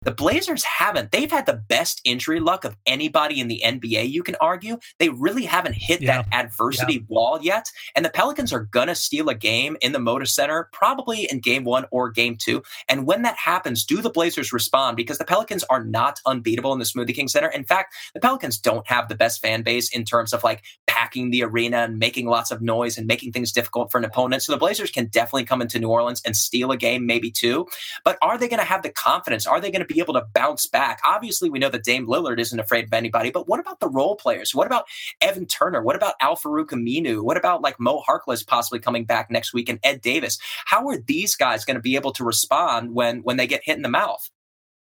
[0.02, 1.10] the Blazers haven't.
[1.10, 4.78] They've had the best injury luck of anybody in the NBA, you can argue.
[4.98, 6.22] They really haven't hit yeah.
[6.22, 7.00] that adversity yeah.
[7.08, 7.66] wall yet.
[7.96, 11.40] And the Pelicans are going to steal a game in the Moda Center, probably in
[11.40, 12.62] game one or game two.
[12.88, 14.96] And when that happens, do the Blazers respond?
[14.96, 17.48] Because the Pelicans are not unbeatable in the Smoothie King Center.
[17.48, 21.30] In fact, the Pelicans don't have the best fan base in terms of like packing
[21.30, 24.42] the arena and making lots of noise and making things difficult for an opponent.
[24.42, 27.66] So the Blazers can definitely come into New Orleans and steal a game, maybe two.
[28.04, 29.46] But are they going to have the confidence?
[29.46, 31.00] Are they going to be able to bounce back.
[31.04, 34.16] Obviously, we know that Dame Lillard isn't afraid of anybody, but what about the role
[34.16, 34.54] players?
[34.54, 34.86] What about
[35.20, 35.82] Evan Turner?
[35.82, 37.22] What about Al Farouq Aminu?
[37.22, 40.38] What about like Mo Harkless possibly coming back next week and Ed Davis?
[40.66, 43.76] How are these guys going to be able to respond when when they get hit
[43.76, 44.30] in the mouth?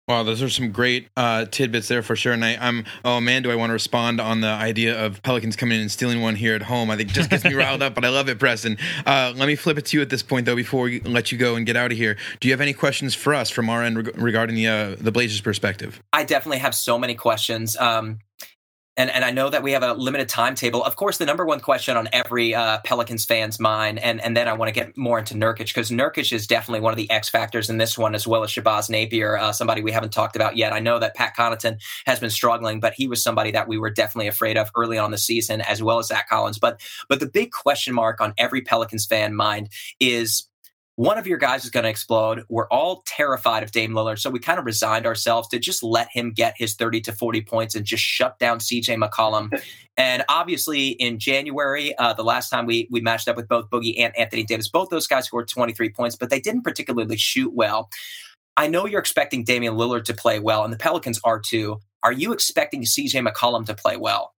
[0.08, 2.32] Wow, those are some great uh, tidbits there for sure.
[2.32, 5.58] And I, am oh man, do I want to respond on the idea of Pelicans
[5.58, 6.89] coming in and stealing one here at home?
[6.89, 8.78] I think just gets me riled up, but I love it, Preston.
[9.06, 11.38] Uh, let me flip it to you at this point though, before we let you
[11.38, 12.15] go and get out of here.
[12.39, 15.41] Do you have any questions for us from our end regarding the uh, the Blazers'
[15.41, 16.02] perspective?
[16.13, 17.76] I definitely have so many questions.
[17.76, 18.20] Um,
[18.97, 20.83] and and I know that we have a limited timetable.
[20.83, 24.47] Of course, the number one question on every uh, Pelicans fan's mind, and and then
[24.47, 27.29] I want to get more into Nurkic because Nurkic is definitely one of the X
[27.29, 30.57] factors in this one, as well as Shabazz Napier, uh, somebody we haven't talked about
[30.57, 30.73] yet.
[30.73, 33.91] I know that Pat Connaughton has been struggling, but he was somebody that we were
[33.91, 36.57] definitely afraid of early on the season, as well as Zach Collins.
[36.57, 40.47] But but the big question mark on every Pelicans fan mind is
[40.97, 42.43] one of your guys is going to explode.
[42.49, 44.17] We're all terrified of Dame Lillard.
[44.17, 47.41] So we kind of resigned ourselves to just let him get his 30 to 40
[47.43, 49.62] points and just shut down CJ McCollum.
[49.97, 54.00] and obviously in January, uh, the last time we, we matched up with both Boogie
[54.00, 57.91] and Anthony Davis, both those guys scored 23 points, but they didn't particularly shoot well.
[58.58, 61.79] I know you're expecting Damian Lillard to play well, and the Pelicans are too.
[62.02, 64.33] Are you expecting CJ McCollum to play well?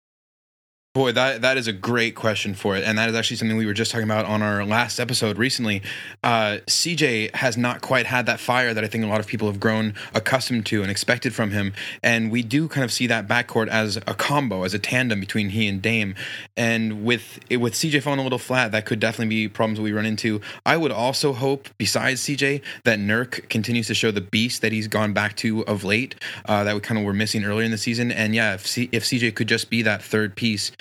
[0.99, 3.65] Boy, that that is a great question for it, and that is actually something we
[3.65, 5.81] were just talking about on our last episode recently.
[6.25, 9.47] Uh, CJ has not quite had that fire that I think a lot of people
[9.47, 11.71] have grown accustomed to and expected from him,
[12.03, 15.51] and we do kind of see that backcourt as a combo, as a tandem between
[15.51, 16.15] he and Dame.
[16.57, 20.05] And with with CJ falling a little flat, that could definitely be problems we run
[20.05, 20.41] into.
[20.65, 24.89] I would also hope, besides CJ, that Nurk continues to show the beast that he's
[24.89, 27.77] gone back to of late, uh, that we kind of were missing earlier in the
[27.77, 28.11] season.
[28.11, 30.73] And yeah, if C- if CJ could just be that third piece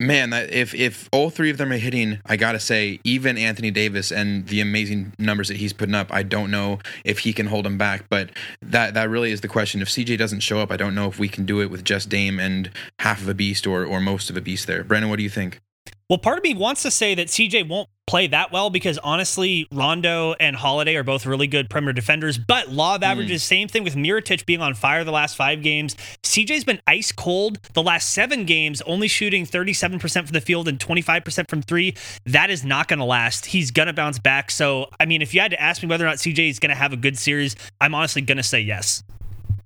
[0.00, 4.12] man, if if all three of them are hitting, I gotta say, even Anthony Davis
[4.12, 7.64] and the amazing numbers that he's putting up, I don't know if he can hold
[7.64, 8.04] them back.
[8.08, 8.30] But
[8.62, 9.82] that that really is the question.
[9.82, 12.08] If CJ doesn't show up, I don't know if we can do it with just
[12.08, 12.70] Dame and
[13.00, 14.84] half of a beast or or most of a beast there.
[14.84, 15.60] Brennan, what do you think?
[16.08, 19.68] Well, part of me wants to say that CJ won't play that well because honestly,
[19.70, 22.38] Rondo and Holiday are both really good perimeter defenders.
[22.38, 23.46] But law of averages, mm.
[23.46, 25.94] same thing with Mirotic being on fire the last five games.
[26.22, 30.78] CJ's been ice cold the last seven games, only shooting 37% from the field and
[30.78, 31.94] 25% from three.
[32.24, 33.44] That is not going to last.
[33.44, 34.50] He's going to bounce back.
[34.50, 36.70] So, I mean, if you had to ask me whether or not CJ is going
[36.70, 39.04] to have a good series, I'm honestly going to say yes.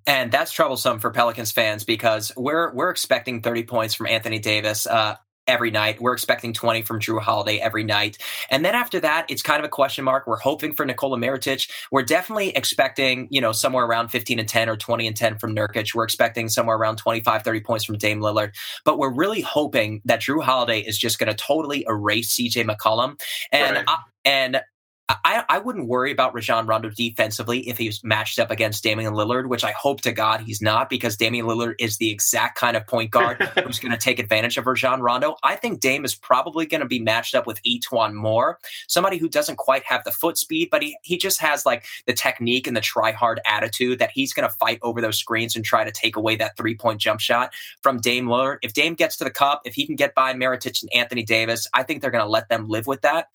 [0.09, 4.89] And that's troublesome for Pelicans fans because we're we're expecting 30 points from Anthony Davis.
[4.89, 5.15] Uh,
[5.47, 6.01] every night.
[6.01, 8.19] We're expecting 20 from Jrue Holiday every night.
[8.51, 10.27] And then after that, it's kind of a question mark.
[10.27, 11.71] We're hoping for Nikola Mirotic.
[11.91, 15.55] We're definitely expecting, you know, somewhere around 15 and 10 or 20 and 10 from
[15.55, 15.95] Nurkic.
[15.95, 18.53] We're expecting somewhere around 25, 30 points from Dame Lillard.
[18.85, 23.21] But we're really hoping that Jrue Holiday is just going to totally erase CJ McCollum.
[23.51, 23.85] And right.
[23.89, 24.61] I, and
[25.09, 29.49] I, I wouldn't worry about Rajon Rondo defensively if he's matched up against Damian Lillard,
[29.49, 32.87] which I hope to God he's not, because Damian Lillard is the exact kind of
[32.87, 35.37] point guard who's going to take advantage of Rajon Rondo.
[35.43, 39.29] I think Dame is probably going to be matched up with E'Twaun Moore, somebody who
[39.29, 42.77] doesn't quite have the foot speed, but he, he just has like the technique and
[42.77, 45.93] the try hard attitude that he's going to fight over those screens and try to
[45.93, 48.59] take away that three point jump shot from Dame Lillard.
[48.63, 51.67] If Dame gets to the cup, if he can get by Mirotic and Anthony Davis,
[51.75, 53.29] I think they're going to let them live with that.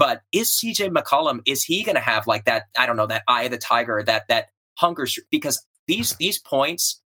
[0.00, 3.22] But is CJ McCollum, is he going to have like that, I don't know, that
[3.28, 4.46] eye of the tiger, that, that
[4.78, 5.06] hunger?
[5.30, 7.02] Because these, these points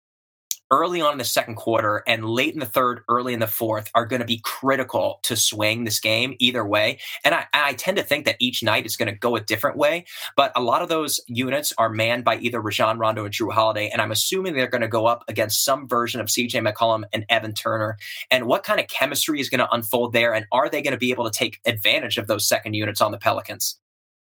[0.72, 3.90] early on in the second quarter and late in the third, early in the fourth
[3.96, 7.00] are going to be critical to swing this game either way.
[7.24, 9.78] And I, I tend to think that each night is going to go a different
[9.78, 10.06] way.
[10.36, 13.90] But a lot of those units are manned by either Rajon Rondo and Jrue Holiday.
[13.90, 17.26] And I'm assuming they're going to go up against some version of CJ McCollum and
[17.30, 17.98] Evan Turner.
[18.30, 20.34] And what kind of chemistry is going to unfold there?
[20.34, 23.12] And are they going to be able to take advantage of those second units on
[23.12, 23.80] the Pelicans?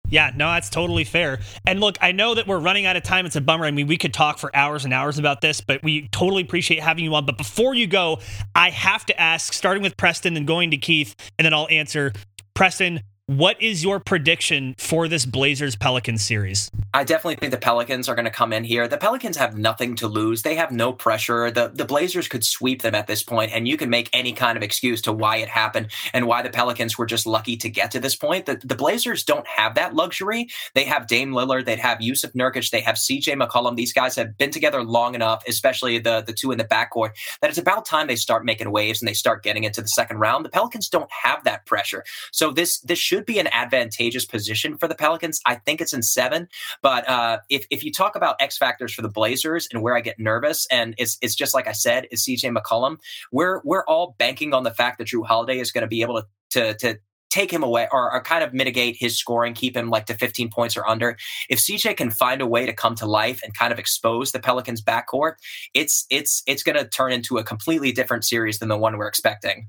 [0.09, 1.39] Yeah, no, that's totally fair.
[1.65, 3.25] And look, I know that we're running out of time.
[3.25, 3.65] It's a bummer.
[3.65, 6.81] I mean, we could talk for hours and hours about this, but we totally appreciate
[6.81, 7.25] having you on.
[7.25, 8.19] But before you go,
[8.53, 12.13] I have to ask, starting with Preston and going to Keith, and then I'll answer.
[12.53, 16.69] Preston, what is your prediction for this Blazers Pelicans series?
[16.93, 18.87] I definitely think the Pelicans are going to come in here.
[18.87, 20.43] The Pelicans have nothing to lose.
[20.43, 21.49] They have no pressure.
[21.49, 24.55] The the Blazers could sweep them at this point, and you can make any kind
[24.55, 27.89] of excuse to why it happened and why the Pelicans were just lucky to get
[27.91, 28.45] to this point.
[28.45, 30.47] The, the Blazers don't have that luxury.
[30.75, 33.75] They have Dame Lillard, they have Jusuf Nurkic, they have CJ McCollum.
[33.75, 37.49] These guys have been together long enough, especially the the two in the backcourt, that
[37.49, 40.45] it's about time they start making waves and they start getting into the second round.
[40.45, 42.03] The Pelicans don't have that pressure.
[42.31, 45.39] So this this should should be an advantageous position for the Pelicans.
[45.45, 46.49] I think it's in seven.
[46.81, 50.01] But uh, if, if you talk about X factors for the Blazers and where I
[50.01, 52.97] get nervous, and it's it's just like I said, is CJ McCollum.
[53.31, 56.21] We're we're all banking on the fact that Jrue Holiday is going to be able
[56.21, 56.99] to to, to
[57.29, 60.49] take him away or, or, kind of mitigate his scoring, keep him like to 15
[60.49, 61.17] points or under.
[61.49, 64.39] If CJ can find a way to come to life and kind of expose the
[64.39, 65.33] Pelicans backcourt,
[65.73, 69.07] it's it's it's going to turn into a completely different series than the one we're
[69.07, 69.67] expecting.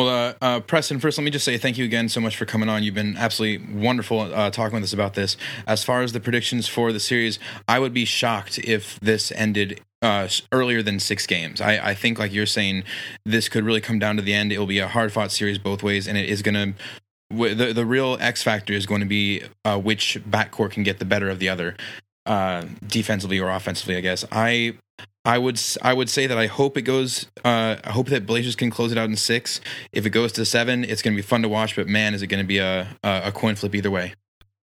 [0.00, 2.46] Well, uh, uh, Preston, first, let me just say thank you again so much for
[2.46, 2.82] coming on.
[2.82, 5.36] You've been absolutely wonderful uh, talking with us about this.
[5.66, 7.38] As far as the predictions for the series,
[7.68, 11.60] I would be shocked if this ended uh, earlier than six games.
[11.60, 12.84] I, I, think, like you're saying,
[13.26, 14.52] this could really come down to the end.
[14.52, 17.54] It will be a hard fought series both ways, and it is going to.
[17.54, 21.04] The, the real X factor is going to be uh, which backcourt can get the
[21.04, 21.76] better of the other,
[22.24, 23.98] uh, defensively or offensively.
[23.98, 24.76] I guess I
[25.24, 27.26] I would I would say that I hope it goes.
[27.44, 29.60] Uh, I hope that Blazers can close it out in six.
[29.92, 31.76] If it goes to seven, it's going to be fun to watch.
[31.76, 34.14] But man, is it going to be a, a coin flip either way.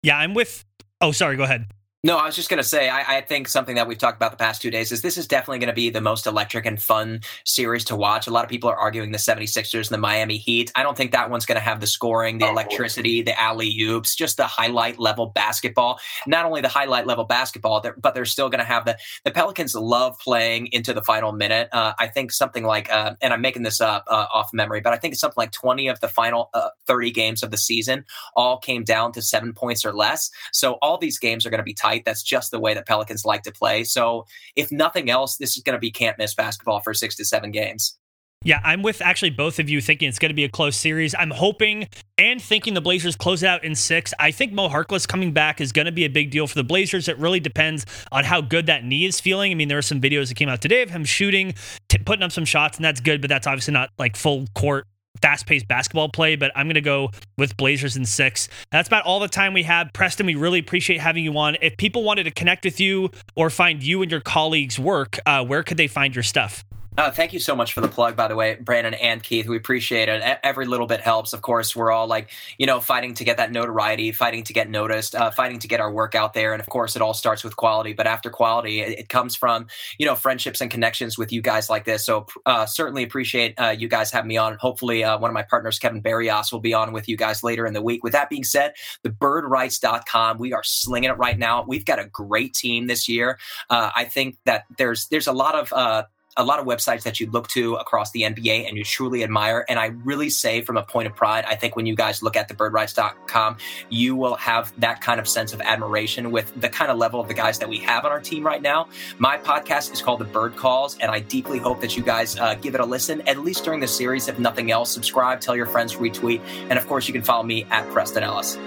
[0.01, 0.65] Yeah, I'm with.
[1.01, 1.35] Oh, sorry.
[1.35, 1.67] Go ahead.
[2.01, 4.31] No, I was just going to say, I, I, think something that we've talked about
[4.31, 6.81] the past two days is this is definitely going to be the most electric and
[6.81, 8.25] fun series to watch.
[8.25, 10.71] A lot of people are arguing the 76ers and the Miami Heat.
[10.75, 13.75] I don't think that one's going to have the scoring, the oh, electricity, the alley
[13.81, 15.99] oops, just the highlight level basketball.
[16.25, 19.75] Not only the highlight level basketball, but they're still going to have the, the Pelicans
[19.75, 21.67] love playing into the final minute.
[21.73, 24.93] Uh, I think something like, uh, and I'm making this up uh, off memory, but
[24.93, 28.05] I think it's something like 20 of the final uh, 30 games of the season
[28.37, 30.31] all came down to seven points or less.
[30.53, 32.03] So all these games are going to be tight tight.
[32.05, 33.83] That's just the way that Pelicans like to play.
[33.83, 34.25] So
[34.55, 37.51] if nothing else, this is going to be can't miss basketball for six to seven
[37.51, 37.97] games.
[38.45, 41.13] Yeah, I'm with actually both of you thinking it's going to be a close series.
[41.13, 44.13] I'm hoping and thinking the Blazers close it out in six.
[44.17, 46.63] I think Mo Harkless coming back is going to be a big deal for the
[46.63, 47.09] Blazers.
[47.09, 49.51] It really depends on how good that knee is feeling.
[49.51, 51.53] I mean, there are some videos that came out today of him shooting,
[51.89, 54.85] t- putting up some shots, and that's good, but that's obviously not like full court
[55.21, 58.47] fast paced basketball play, but I'm going to go with Blazers in six.
[58.71, 59.91] That's about all the time we have.
[59.93, 61.57] Preston, we really appreciate having you on.
[61.61, 65.43] If people wanted to connect with you or find you and your colleagues' work, uh,
[65.43, 66.63] where could they find your stuff?
[66.97, 69.47] Uh, thank you so much for the plug, by the way, Brandon and Keith.
[69.47, 70.21] We appreciate it.
[70.43, 71.31] Every little bit helps.
[71.31, 74.69] Of course, we're all like, you know, fighting to get that notoriety, fighting to get
[74.69, 76.51] noticed, uh, fighting to get our work out there.
[76.51, 77.93] And of course, it all starts with quality.
[77.93, 79.67] But after quality, it, it comes from,
[79.97, 82.05] you know, friendships and connections with you guys like this.
[82.05, 84.57] So uh, certainly appreciate uh, you guys having me on.
[84.59, 87.65] Hopefully, uh, one of my partners, Kevin Barrios, will be on with you guys later
[87.65, 88.03] in the week.
[88.03, 88.73] With that being said,
[89.03, 91.63] the birdwrites.com, we are slinging it right now.
[91.65, 93.39] We've got a great team this year.
[93.69, 96.07] Uh, I think that there's there's a lot of
[96.39, 99.65] a lot of websites that you look to across the NBA and you truly admire.
[99.67, 102.37] And I really say, from a point of pride, I think when you guys look
[102.37, 103.57] at the birdwrites.com,
[103.89, 107.27] you will have that kind of sense of admiration with the kind of level of
[107.27, 108.87] the guys that we have on our team right now.
[109.17, 112.55] My podcast is called The Bird Calls, and I deeply hope that you guys uh,
[112.55, 114.29] give it a listen, at least during the series.
[114.29, 117.65] If nothing else, subscribe, tell your friends, retweet, and of course, you can follow me
[117.69, 118.57] at Preston Ellis.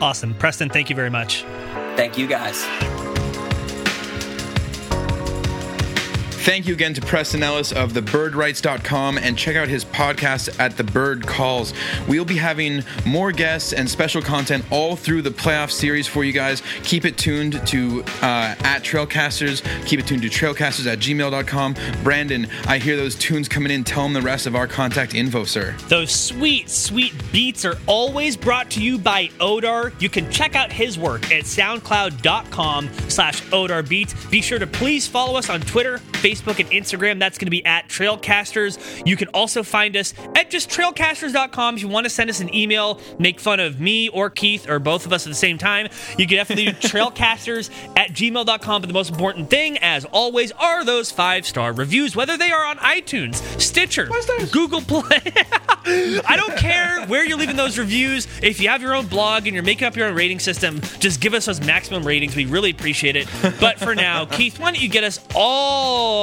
[0.00, 0.34] Awesome.
[0.34, 1.42] Preston, thank you very much.
[1.94, 2.66] Thank you, guys.
[6.42, 10.82] Thank you again to Preston Ellis of thebirdwrites.com and check out his podcast at The
[10.82, 11.72] Bird Calls.
[12.08, 16.32] We'll be having more guests and special content all through the playoff series for you
[16.32, 16.60] guys.
[16.82, 19.64] Keep it tuned to uh, at Trailcasters.
[19.86, 21.76] Keep it tuned to trailcasters at gmail.com.
[22.02, 23.84] Brandon, I hear those tunes coming in.
[23.84, 25.76] Tell them the rest of our contact info, sir.
[25.86, 29.92] Those sweet, sweet beats are always brought to you by Odar.
[30.02, 34.12] You can check out his work at soundcloud.com slash Odar Beats.
[34.26, 37.18] Be sure to please follow us on Twitter, Facebook, Facebook and Instagram.
[37.18, 39.06] That's going to be at Trailcasters.
[39.06, 41.76] You can also find us at just trailcasters.com.
[41.76, 44.78] If you want to send us an email, make fun of me or Keith or
[44.78, 48.82] both of us at the same time, you can definitely do trailcasters at gmail.com.
[48.82, 52.64] But the most important thing, as always, are those five star reviews, whether they are
[52.64, 54.08] on iTunes, Stitcher,
[54.50, 55.20] Google Play.
[55.84, 58.26] I don't care where you're leaving those reviews.
[58.42, 61.20] If you have your own blog and you're making up your own rating system, just
[61.20, 62.36] give us those maximum ratings.
[62.36, 63.28] We really appreciate it.
[63.60, 66.21] But for now, Keith, why don't you get us all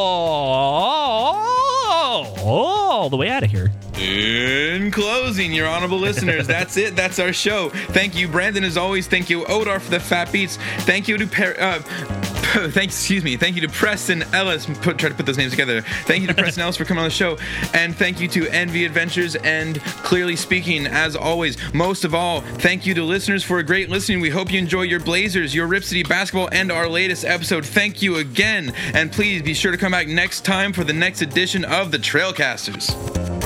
[2.42, 3.72] all the way out of here.
[3.98, 6.96] In closing, your honorable listeners, that's it.
[6.96, 7.70] That's our show.
[7.70, 9.08] Thank you, Brandon, as always.
[9.08, 10.58] Thank you, Odar, for the fat beats.
[10.80, 11.82] Thank you to per- uh,
[12.72, 13.38] thanks, excuse me.
[13.38, 14.66] Thank you to Preston Ellis.
[14.66, 15.82] Put, try to put those names together.
[16.06, 17.38] Thank you to Preston Ellis for coming on the show,
[17.76, 20.88] and thank you to Envi Adventures and Clearly Speaking.
[20.88, 24.20] As always, most of all, thank you to listeners for a great listening.
[24.20, 27.68] We hope you enjoy your Blazers, your Rip City basketball, and our latest episode.
[27.68, 31.22] Thank you again, and please be sure to come back next time for the next
[31.22, 33.39] edition of the Trailcasters.